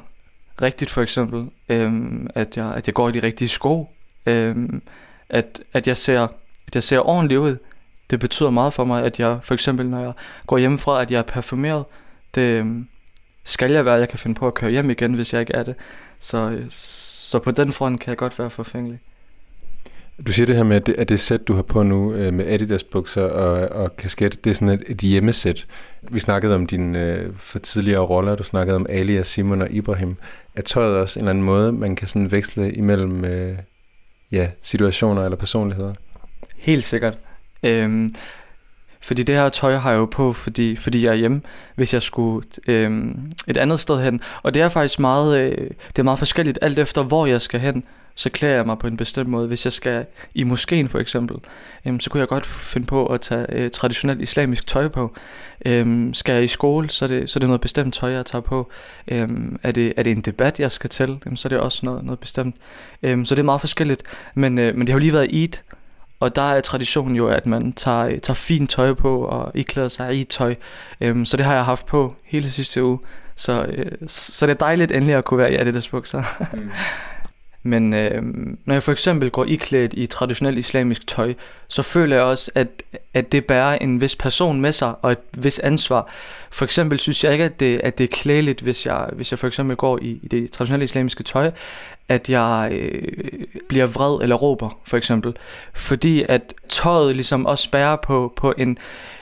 [0.62, 1.50] rigtigt, for eksempel.
[1.68, 3.90] Øhm, at, jeg, at jeg går i de rigtige sko.
[4.26, 4.82] Øhm,
[5.28, 6.22] at, at, jeg ser,
[6.66, 7.56] at jeg ser ordentligt ud.
[8.10, 10.12] Det betyder meget for mig, at jeg for eksempel, når jeg
[10.46, 11.84] går hjemmefra, at jeg er parfumeret.
[12.34, 12.88] Det øhm,
[13.50, 13.94] skal jeg være.
[13.94, 15.74] Jeg kan finde på at køre hjem igen, hvis jeg ikke er det.
[16.18, 19.00] Så, øh, så på den front kan jeg godt være forfængelig.
[20.26, 22.34] Du siger det her med, at det, at det sæt, du har på nu øh,
[22.34, 25.66] med Adidas bukser og, og kasket, det er sådan et, et hjemmesæt.
[26.02, 29.70] Vi snakkede om dine øh, for tidligere roller, du snakkede om Ali og Simon og
[29.70, 30.16] Ibrahim.
[30.56, 33.58] Er tøjet også en eller anden måde, man kan sådan veksle imellem øh,
[34.32, 35.94] ja, situationer eller personligheder?
[36.56, 37.18] Helt sikkert.
[37.62, 38.10] Øhm,
[39.00, 41.40] fordi det her tøj har jeg jo på, fordi, fordi jeg er hjemme,
[41.74, 43.14] hvis jeg skulle øh,
[43.48, 44.20] et andet sted hen.
[44.42, 47.60] Og det er faktisk meget, øh, det er meget forskelligt, alt efter hvor jeg skal
[47.60, 47.84] hen,
[48.14, 49.48] så klæder jeg mig på en bestemt måde.
[49.48, 51.36] Hvis jeg skal i moskeen for eksempel,
[51.86, 55.14] øhm, så kunne jeg godt finde på at tage øh, traditionelt islamisk tøj på.
[55.66, 58.26] Øhm, skal jeg i skole, så er, det, så er det noget bestemt tøj, jeg
[58.26, 58.70] tager på.
[59.08, 61.86] Øhm, er, det, er det en debat, jeg skal til, øhm, så er det også
[61.86, 62.56] noget, noget bestemt.
[63.02, 64.02] Øhm, så det er meget forskelligt.
[64.34, 65.52] Men, øh, men det har jo lige været Eid,
[66.20, 70.16] og der er traditionen jo, at man tager, tager fint tøj på og iklæder sig
[70.16, 70.54] i tøj.
[71.00, 72.98] Øhm, så det har jeg haft på hele sidste uge.
[73.36, 76.22] Så, øh, så det er dejligt endelig at kunne være i Adidas bukser.
[76.52, 76.70] Mm.
[77.62, 78.22] Men øh,
[78.64, 81.34] når jeg for eksempel går iklædt i traditionelt islamisk tøj,
[81.68, 82.68] så føler jeg også, at,
[83.14, 86.08] at det bærer en vis person med sig og et vis ansvar.
[86.50, 89.38] For eksempel synes jeg ikke, at det, at det er klædeligt, hvis jeg, hvis jeg
[89.38, 91.50] for eksempel går i, i det traditionelle islamiske tøj,
[92.08, 93.02] at jeg øh,
[93.68, 95.36] bliver vred eller råber, for eksempel.
[95.74, 98.78] Fordi at tøjet ligesom også bærer på, på en,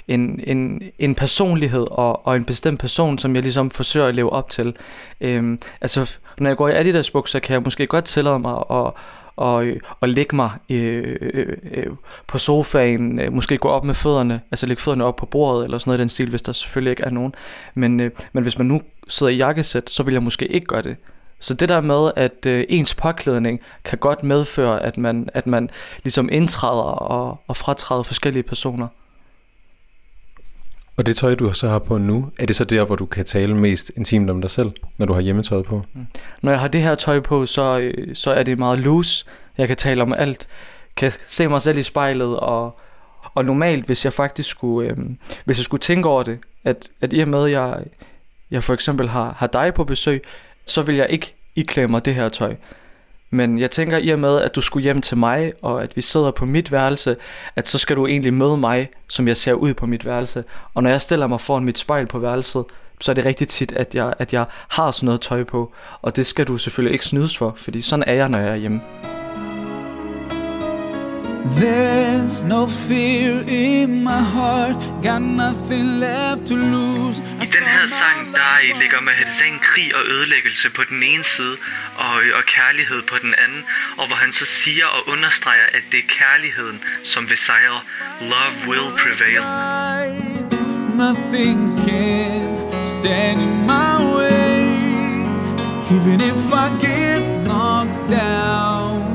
[0.08, 4.30] en, en, en personlighed og, og en bestemt person, som jeg ligesom forsøger at leve
[4.30, 4.76] op til.
[5.20, 8.92] Øhm, altså, når jeg går i Adidas bukser, kan jeg måske godt tillade mig at,
[9.38, 9.66] og,
[10.00, 11.86] og lægge mig øh, øh, øh,
[12.26, 15.78] på sofaen, øh, måske gå op med fødderne, altså lægge fødderne op på bordet eller
[15.78, 17.34] sådan noget i den stil, hvis der selvfølgelig ikke er nogen.
[17.74, 20.82] Men, øh, men hvis man nu sidder i jakkesæt, så vil jeg måske ikke gøre
[20.82, 20.96] det.
[21.40, 25.70] Så det der med, at øh, ens påklædning kan godt medføre, at man, at man
[26.04, 28.88] ligesom indtræder og, og fratræder forskellige personer.
[30.98, 33.24] Og det tøj, du så har på nu, er det så der, hvor du kan
[33.24, 35.82] tale mest intimt om dig selv, når du har hjemmetøjet på?
[35.94, 36.06] Mm.
[36.42, 39.24] Når jeg har det her tøj på, så, øh, så er det meget loose.
[39.58, 40.48] Jeg kan tale om alt.
[40.96, 42.78] Kan se mig selv i spejlet, og,
[43.34, 44.96] og normalt, hvis jeg faktisk skulle, øh,
[45.44, 47.84] hvis jeg skulle tænke over det, at, at i og med, at jeg,
[48.50, 50.24] jeg for eksempel har, har dig på besøg,
[50.66, 52.54] så vil jeg ikke iklæde mig det her tøj.
[53.30, 56.00] Men jeg tænker i og med, at du skulle hjem til mig, og at vi
[56.00, 57.16] sidder på mit værelse,
[57.56, 60.44] at så skal du egentlig møde mig, som jeg ser ud på mit værelse.
[60.74, 62.64] Og når jeg stiller mig foran mit spejl på værelset,
[63.00, 65.72] så er det rigtig tit, at jeg, at jeg har sådan noget tøj på.
[66.02, 68.56] Og det skal du selvfølgelig ikke snydes for, fordi sådan er jeg, når jeg er
[68.56, 68.80] hjemme.
[71.46, 77.20] There's no fear in my heart, got nothing left to lose.
[77.20, 81.56] I den her sang, der ligger Maher Zain krig og ødelæggelse på den ene side,
[81.96, 83.64] og, og kærlighed på den anden,
[83.96, 87.80] og hvor han så siger og understreger, at det er kærligheden, som vil sejre.
[88.20, 89.42] Love will prevail.
[90.94, 94.58] Nothing can stand in my way,
[95.96, 99.07] even if I get knocked down.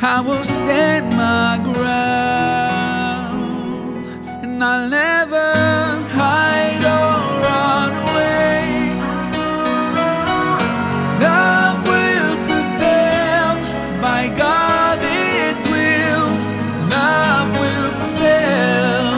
[0.00, 2.04] I will stand my ground
[4.44, 5.52] and I'll never
[6.14, 8.94] hide or run away.
[11.20, 13.56] Love will prevail,
[14.00, 16.30] by God it will.
[16.88, 19.08] Love will prevail.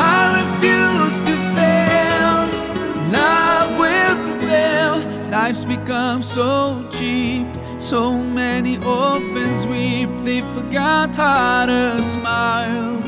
[0.00, 2.48] I refuse to fail.
[3.12, 4.94] Love will prevail.
[5.30, 7.46] Life's become so cheap.
[7.84, 12.98] So many orphans weep, they forgot how to smile.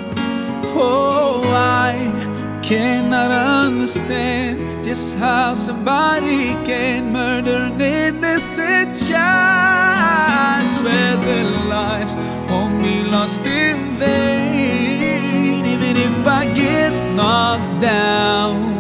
[0.77, 10.69] Oh, I cannot understand just how somebody can murder an innocent child.
[10.69, 12.15] Swear their lives
[12.51, 18.77] won't be lost in vain, even if I get knocked down.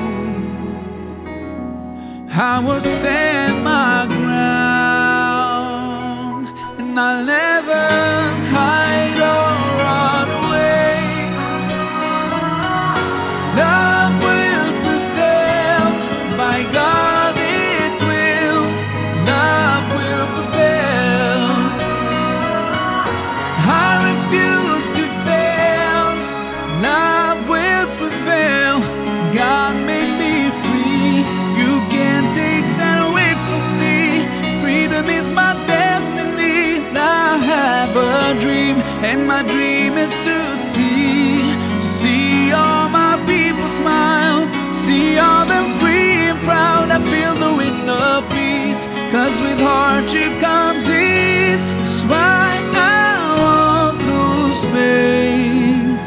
[2.28, 4.16] I will stand my
[6.97, 7.45] ground and
[49.17, 51.64] cause with hardship comes ease.
[51.64, 53.09] That's why I
[53.43, 56.05] won't lose faith.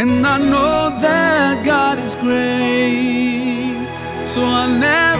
[0.00, 3.94] And I know that God is great,
[4.32, 5.13] so I'll never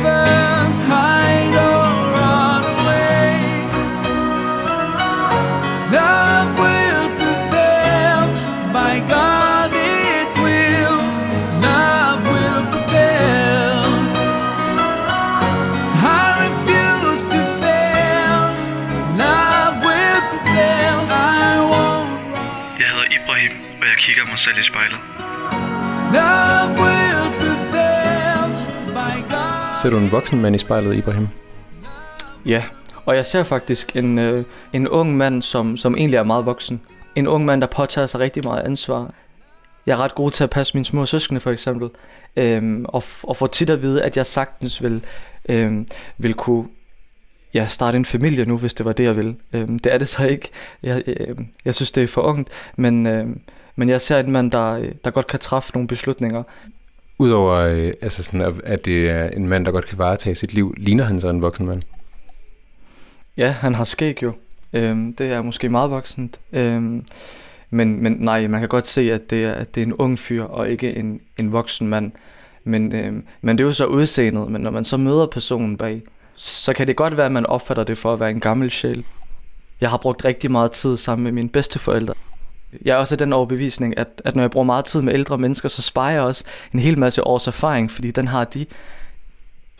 [24.35, 24.99] mig selv i spejlet.
[29.83, 31.29] Ser du en voksen mand i spejlet, Ibrahim?
[32.47, 32.63] Ja,
[33.05, 36.81] og jeg ser faktisk en, øh, en ung mand, som, som egentlig er meget voksen.
[37.17, 39.15] En ung mand, der påtager sig rigtig meget ansvar.
[39.87, 41.91] Jeg er ret god til at passe mine små søskende, for eksempel.
[42.37, 45.05] Øhm, og, f- og får tit at vide, at jeg sagtens vil,
[45.49, 45.87] øhm,
[46.19, 46.69] vil kunne
[47.55, 49.37] ja, starte en familie nu, hvis det var det, jeg ville.
[49.53, 50.51] Øhm, det er det så ikke.
[50.83, 53.27] Jeg, øh, jeg synes, det er for ungt, men, øh,
[53.77, 56.43] men jeg ser en mand, der, der godt kan træffe nogle beslutninger.
[57.19, 60.75] Udover øh, altså sådan, at det er en mand, der godt kan varetage sit liv,
[60.77, 61.83] ligner han så en voksen mand?
[63.37, 64.33] Ja, han har skæg jo.
[64.73, 66.41] Øhm, det er måske meget voksent.
[66.53, 67.05] Øhm,
[67.71, 70.19] men, men nej, man kan godt se, at det er, at det er en ung
[70.19, 72.13] fyr, og ikke en, en voksen mand.
[72.65, 76.03] Men, øhm, men det er jo så udseendet, men når man så møder personen bag,
[76.35, 79.05] så kan det godt være, at man opfatter det for at være en gammel sjæl.
[79.81, 82.15] Jeg har brugt rigtig meget tid sammen med mine bedsteforældre.
[82.85, 85.39] Jeg er også af den overbevisning, at, at når jeg bruger meget tid med ældre
[85.39, 86.45] mennesker, så sparer jeg også
[86.75, 88.67] en hel masse års erfaring, fordi den har de.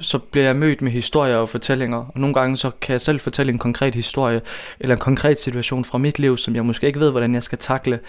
[0.01, 3.21] Så bliver jeg mødt med historier og fortællinger, og nogle gange så kan jeg selv
[3.21, 4.41] fortælle en konkret historie,
[4.81, 7.59] eller en konkret situation fra mit liv, som jeg måske ikke ved, hvordan jeg skal
[7.59, 8.01] takle.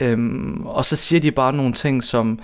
[0.00, 2.40] Øhm, og så siger de bare nogle ting, som,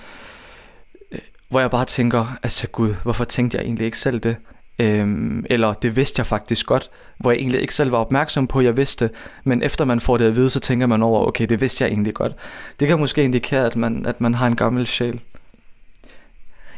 [1.12, 1.18] øh,
[1.48, 4.36] hvor jeg bare tænker, altså gud, hvorfor tænkte jeg egentlig ikke selv det?
[4.78, 8.58] Øhm, eller det vidste jeg faktisk godt, hvor jeg egentlig ikke selv var opmærksom på,
[8.58, 9.10] at jeg vidste,
[9.44, 11.90] men efter man får det at vide, så tænker man over, okay, det vidste jeg
[11.90, 12.32] egentlig godt.
[12.80, 15.20] Det kan måske indikere, at man, at man har en gammel sjæl.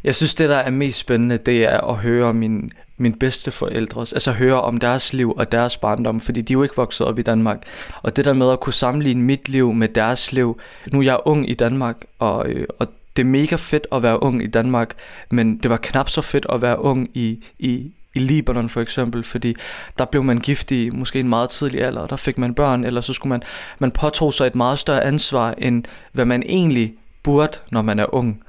[0.05, 4.13] Jeg synes, det der er mest spændende, det er at høre min, min bedste forældres,
[4.13, 7.19] altså høre om deres liv og deres barndom, fordi de er jo ikke vokset op
[7.19, 7.63] i Danmark.
[8.03, 10.61] Og det der med at kunne sammenligne mit liv med deres liv,
[10.93, 12.87] nu er jeg ung i Danmark, og, øh, og
[13.17, 14.95] det er mega fedt at være ung i Danmark,
[15.31, 19.25] men det var knap så fedt at være ung i, i, i Libanon for eksempel,
[19.25, 19.55] fordi
[19.99, 22.85] der blev man gift i måske en meget tidlig alder, og der fik man børn,
[22.85, 23.43] eller så skulle man,
[23.79, 28.15] man påtog sig et meget større ansvar, end hvad man egentlig burde, når man er
[28.15, 28.43] ung.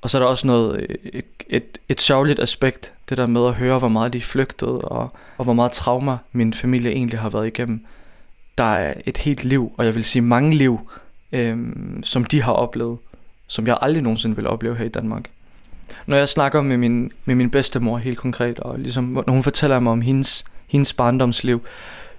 [0.00, 3.46] Og så er der også noget, øh, et, et, et sørgeligt aspekt, det der med
[3.46, 7.28] at høre, hvor meget de flygtede, og, og hvor meget trauma min familie egentlig har
[7.28, 7.84] været igennem.
[8.58, 10.80] Der er et helt liv, og jeg vil sige mange liv,
[11.32, 12.98] øhm, som de har oplevet
[13.46, 15.24] som jeg aldrig nogensinde vil opleve her i Danmark.
[16.06, 19.80] Når jeg snakker med min, med min bedstemor helt konkret, og ligesom, når hun fortæller
[19.80, 21.62] mig om hendes, hendes barndomsliv,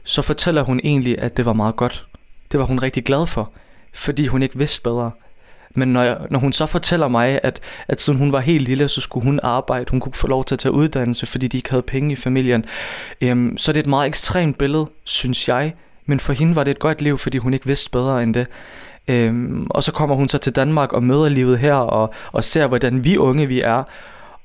[0.04, 2.06] så fortæller hun egentlig, at det var meget godt.
[2.52, 3.52] Det var hun rigtig glad for,
[3.94, 5.12] fordi hun ikke vidste bedre.
[5.76, 8.88] Men når, jeg, når hun så fortæller mig, at, at siden hun var helt lille,
[8.88, 11.70] så skulle hun arbejde, hun kunne få lov til at tage uddannelse, fordi de ikke
[11.70, 12.66] havde penge i familien,
[13.22, 15.74] øhm, så er det et meget ekstremt billede, synes jeg.
[16.06, 18.48] Men for hende var det et godt liv, fordi hun ikke vidste bedre end det.
[19.08, 22.68] Øhm, og så kommer hun så til Danmark og møder livet her og, og ser,
[22.68, 23.84] hvordan vi unge vi er.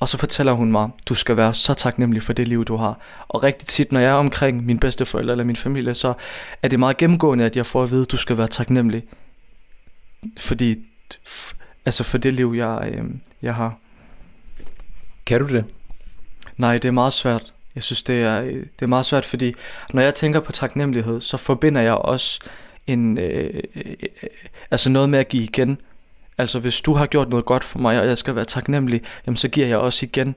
[0.00, 2.98] Og så fortæller hun mig, du skal være så taknemmelig for det liv, du har.
[3.28, 6.14] Og rigtig tit, når jeg er omkring min bedsteforældre eller min familie, så
[6.62, 9.02] er det meget gennemgående, at jeg får at vide, du skal være taknemmelig.
[10.38, 10.76] Fordi,
[11.86, 13.04] altså for det liv, jeg, øh,
[13.42, 13.76] jeg har.
[15.26, 15.64] Kan du det?
[16.56, 17.52] Nej, det er meget svært.
[17.74, 19.54] Jeg synes, det er, det er meget svært, fordi
[19.92, 22.40] når jeg tænker på taknemmelighed, så forbinder jeg også
[22.87, 24.28] en, øh, øh, øh,
[24.70, 25.78] altså noget med at give igen.
[26.39, 29.37] Altså hvis du har gjort noget godt for mig, og jeg skal være taknemmelig, jamen
[29.37, 30.35] så giver jeg også igen.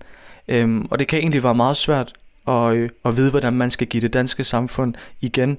[0.48, 2.14] Øhm, og det kan egentlig være meget svært
[2.48, 5.58] at, øh, at vide, hvordan man skal give det danske samfund igen.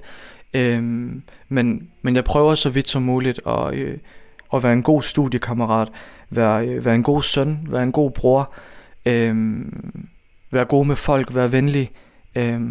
[0.53, 3.97] Øhm, men, men jeg prøver så vidt som muligt at, øh,
[4.53, 5.87] at være en god studiekammerat,
[6.29, 8.53] være, øh, være en god søn, være en god bror,
[9.05, 9.55] øh,
[10.51, 11.91] være god med folk, være venlig.
[12.35, 12.61] Øh,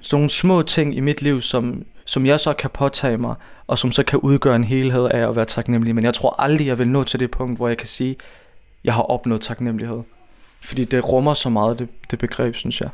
[0.00, 3.34] sådan nogle små ting i mit liv, som, som jeg så kan påtage mig,
[3.66, 5.94] og som så kan udgøre en helhed af at være taknemmelig.
[5.94, 8.16] Men jeg tror aldrig, jeg vil nå til det punkt, hvor jeg kan sige,
[8.84, 10.02] jeg har opnået taknemmelighed.
[10.60, 12.88] Fordi det rummer så meget, det, det begreb, synes jeg.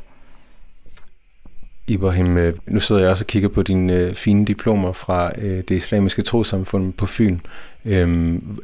[1.87, 5.57] Ibrahim, øh, nu sidder jeg også og kigger på dine øh, fine diplomer fra øh,
[5.57, 7.39] det islamiske trosamfund på Fyn.
[7.85, 8.59] Øhm.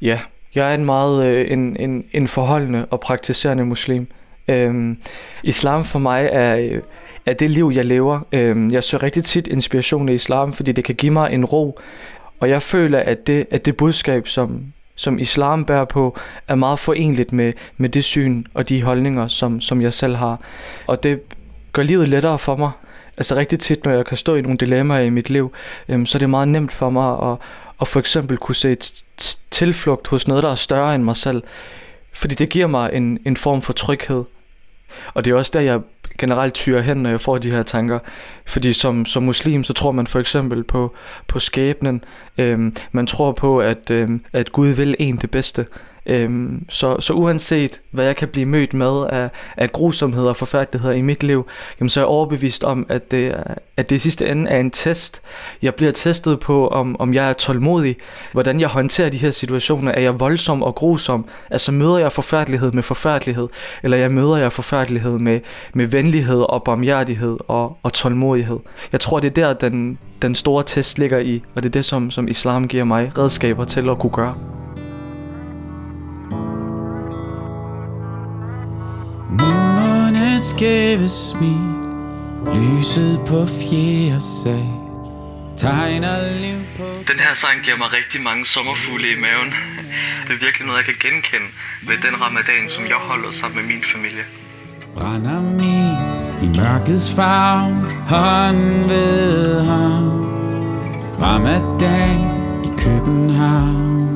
[0.00, 0.20] Ja,
[0.54, 4.06] jeg er en meget øh, en, en, en forholdende og praktiserende muslim.
[4.48, 4.98] Øhm,
[5.42, 6.56] islam for mig er...
[6.56, 6.82] Øh,
[7.26, 8.20] af det liv, jeg lever.
[8.32, 11.78] Øhm, jeg søger rigtig tit inspiration i islam, fordi det kan give mig en ro.
[12.40, 14.62] Og jeg føler, at det, at det budskab, som,
[14.96, 16.18] som islam bærer på,
[16.48, 20.40] er meget forenligt med, med det syn og de holdninger, som, som jeg selv har.
[20.86, 21.20] Og det
[21.72, 22.70] gør livet lettere for mig.
[23.16, 25.52] Altså rigtig tit, når jeg kan stå i nogle dilemmaer i mit liv,
[25.88, 27.38] øhm, så er det meget nemt for mig at,
[27.80, 29.04] at for eksempel kunne se et
[29.50, 31.42] tilflugt hos noget, der er større end mig selv.
[32.12, 34.24] Fordi det giver mig en, en form for tryghed.
[35.14, 35.80] Og det er også der, jeg
[36.18, 37.98] generelt tyrer hen, når jeg får de her tanker.
[38.46, 40.94] Fordi som, som muslim, så tror man for eksempel på,
[41.26, 42.04] på skæbnen.
[42.38, 45.66] Øhm, man tror på, at, øhm, at Gud vil en det bedste.
[46.06, 50.94] Øhm, så, så uanset hvad jeg kan blive mødt med af, af grusomheder og forfærdeligheder
[50.94, 51.46] i mit liv,
[51.80, 53.34] jamen, så er jeg overbevist om, at det,
[53.76, 55.22] at det i sidste ende er en test.
[55.62, 57.96] Jeg bliver testet på, om, om jeg er tålmodig,
[58.32, 59.92] hvordan jeg håndterer de her situationer.
[59.92, 61.24] Er jeg voldsom og grusom?
[61.50, 63.48] Altså møder jeg forfærdelighed med forfærdelighed,
[63.82, 65.40] eller jeg møder jeg forfærdelighed med,
[65.74, 68.58] med venlighed og barmhjertighed og, og tålmodighed.
[68.92, 71.84] Jeg tror, det er der, den, den store test ligger i, og det er det,
[71.84, 74.63] som, som islam giver mig redskaber til at kunne gøre.
[80.34, 81.74] Månens gave smil
[82.54, 84.66] Lyset på fjerde sal
[85.56, 89.54] Tegner liv på Den her sang giver mig rigtig mange sommerfugle i maven.
[90.26, 91.46] Det er virkelig noget, jeg kan genkende
[91.88, 94.24] ved den ramadan, som jeg holder sammen med min familie.
[94.94, 95.96] Brænder min
[96.44, 97.74] i mørkets favn
[98.08, 100.26] Hånd ved hånd
[101.22, 102.20] Ramadan
[102.64, 104.08] i København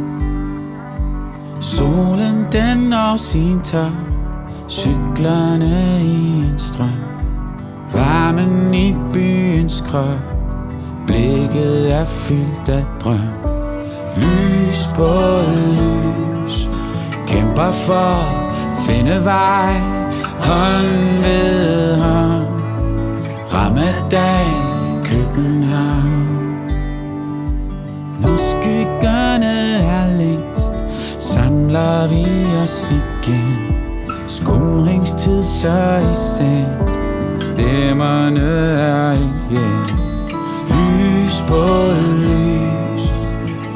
[1.61, 4.08] Solen den når sin top
[4.69, 7.01] Cyklerne i en strøm.
[7.93, 10.19] Varmen i byens krop.
[11.07, 13.29] Blikket er fyldt af drøm.
[14.17, 15.09] Lys på
[15.57, 16.69] lys.
[17.27, 19.73] Kæmper for at finde vej.
[20.39, 22.47] Hånd ved hånd.
[23.53, 26.29] Ramadan København.
[28.21, 30.85] Når skyggerne er længst
[31.19, 32.27] Samler vi
[32.65, 33.78] os igen.
[34.29, 36.89] Skumringstid så i sand
[37.39, 39.99] Stemmerne er igen.
[40.69, 41.67] Lys på
[42.19, 43.13] lys.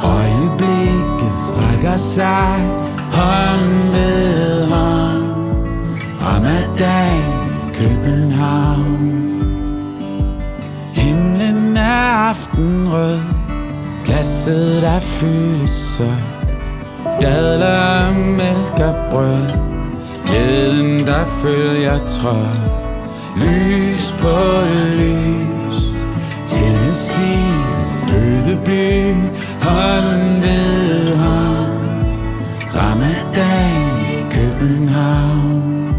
[0.04, 2.70] Øjeblikket strækker sig
[3.12, 5.24] Hånd ved hånd.
[6.22, 7.22] Ramadan
[7.74, 9.42] København.
[10.94, 13.20] Himlen er aftenrød
[14.04, 16.10] Glasset der fyldes så
[17.20, 19.61] Dadler, mælk og brød
[21.12, 22.56] der følger tråd.
[23.36, 24.38] Lys på
[25.00, 25.78] lys.
[26.46, 27.52] Tennessee,
[28.08, 29.14] fødeby
[29.60, 31.82] Hånd ved hånd.
[32.76, 33.82] Ramadan
[34.14, 35.94] i København.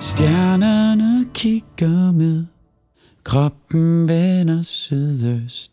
[0.00, 2.44] Stjernerne kigger med.
[3.24, 5.72] Kroppen vender sydøst.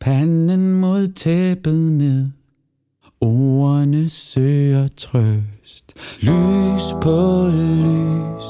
[0.00, 2.28] Panden mod tæppet ned.
[3.20, 5.55] Ordene søger trøst.
[5.66, 8.44] Lys på lys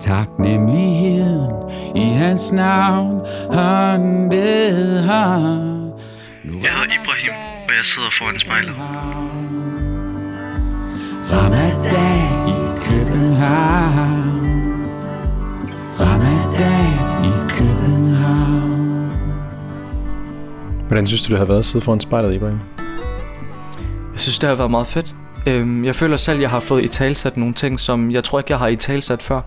[0.00, 1.50] Taknemmeligheden
[1.94, 3.20] i hans navn
[3.52, 5.90] Han ved ham
[6.44, 7.32] Jeg hedder Ibrahim,
[7.68, 8.74] og jeg sidder foran spejlet.
[11.32, 14.40] Ramadan i København
[16.00, 19.10] Ramadan i København
[20.86, 22.60] Hvordan synes du, det har været at sidde foran spejlet, Ibrahim?
[24.12, 25.14] Jeg synes, det har været meget fedt.
[25.46, 28.38] Øhm, jeg føler selv, at jeg har fået i talsat nogle ting, som jeg tror
[28.38, 29.40] ikke, jeg har i talsat før.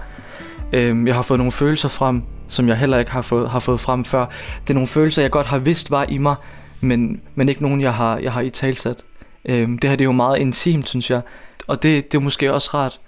[0.74, 3.80] Øhm, jeg har fået nogle følelser frem, som jeg heller ikke har fået, har fået
[3.80, 4.26] frem før.
[4.62, 6.36] Det er nogle følelser, jeg godt har vidst var i mig,
[6.82, 9.04] men, men ikke nogen, jeg har, jeg har i talsat.
[9.46, 11.22] Øhm, det her det er jo meget intimt, synes jeg.
[11.68, 13.00] Og det, det er måske også rart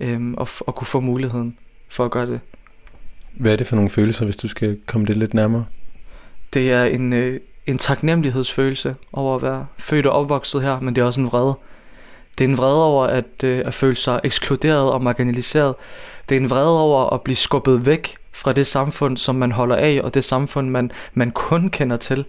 [0.00, 1.56] øhm, at, at kunne få muligheden
[1.88, 2.40] for at gøre det.
[3.32, 5.64] Hvad er det for nogle følelser, hvis du skal komme det lidt nærmere?
[6.54, 11.02] Det er en, øh, en taknemmelighedsfølelse over at være født og opvokset her, men det
[11.02, 11.54] er også en vrede.
[12.40, 15.74] Det er en vrede over at, øh, at føle sig ekskluderet og marginaliseret.
[16.28, 19.76] Det er en vrede over at blive skubbet væk fra det samfund, som man holder
[19.76, 22.24] af, og det samfund, man, man kun kender til.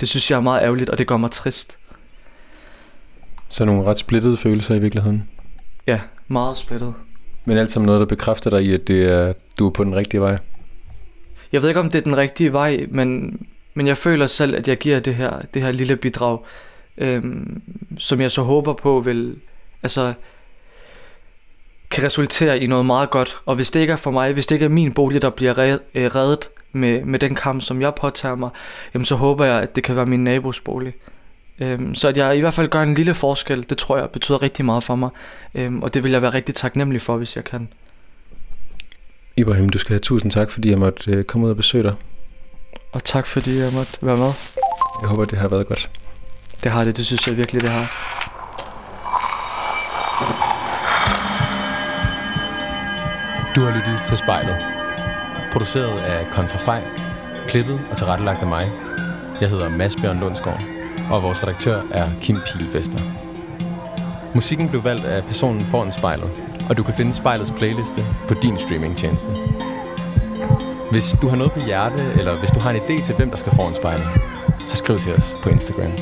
[0.00, 1.78] Det synes jeg er meget ærgerligt, og det gør mig trist.
[3.48, 5.28] Så nogle ret splittede følelser i virkeligheden.
[5.86, 6.94] Ja, meget splittet.
[7.44, 9.96] Men alt sammen noget, der bekræfter dig i, at det er, du er på den
[9.96, 10.38] rigtige vej.
[11.52, 13.40] Jeg ved ikke, om det er den rigtige vej, men,
[13.74, 16.38] men jeg føler selv, at jeg giver det her, det her lille bidrag,
[16.98, 17.62] øhm,
[17.98, 19.36] som jeg så håber på vil,
[19.82, 20.14] altså,
[21.90, 23.36] kan resultere i noget meget godt.
[23.46, 25.78] Og hvis det ikke er for mig, hvis det ikke er min bolig, der bliver
[25.94, 28.50] øh, reddet med, med den kamp, som jeg påtager mig,
[28.94, 30.94] jamen så håber jeg, at det kan være min nabos bolig.
[31.58, 34.42] Øhm, så at jeg i hvert fald gør en lille forskel, det tror jeg betyder
[34.42, 35.10] rigtig meget for mig.
[35.54, 37.68] Øhm, og det vil jeg være rigtig taknemmelig for, hvis jeg kan.
[39.36, 41.94] Ibrahim, du skal have tusind tak, fordi jeg måtte øh, komme ud og besøge dig.
[42.92, 44.30] Og tak fordi jeg måtte være med.
[45.02, 45.90] Jeg håber, det har været godt.
[46.64, 47.86] Det har det, det synes jeg virkelig, det har.
[53.56, 54.56] Du har lyttet til Spejlet.
[55.52, 56.84] Produceret af Kontrafej,
[57.48, 58.72] klippet og tilrettelagt af mig.
[59.40, 60.62] Jeg hedder Mads Bjørn Lundsgaard,
[61.10, 63.00] og vores redaktør er Kim Pilfester.
[64.34, 66.30] Musikken blev valgt af personen foran spejlet,
[66.68, 69.26] og du kan finde spejlets playliste på din streamingtjeneste.
[70.90, 73.36] Hvis du har noget på hjerte, eller hvis du har en idé til, hvem der
[73.36, 74.06] skal foran spejlet,
[74.66, 75.92] så skriv til os på Instagram.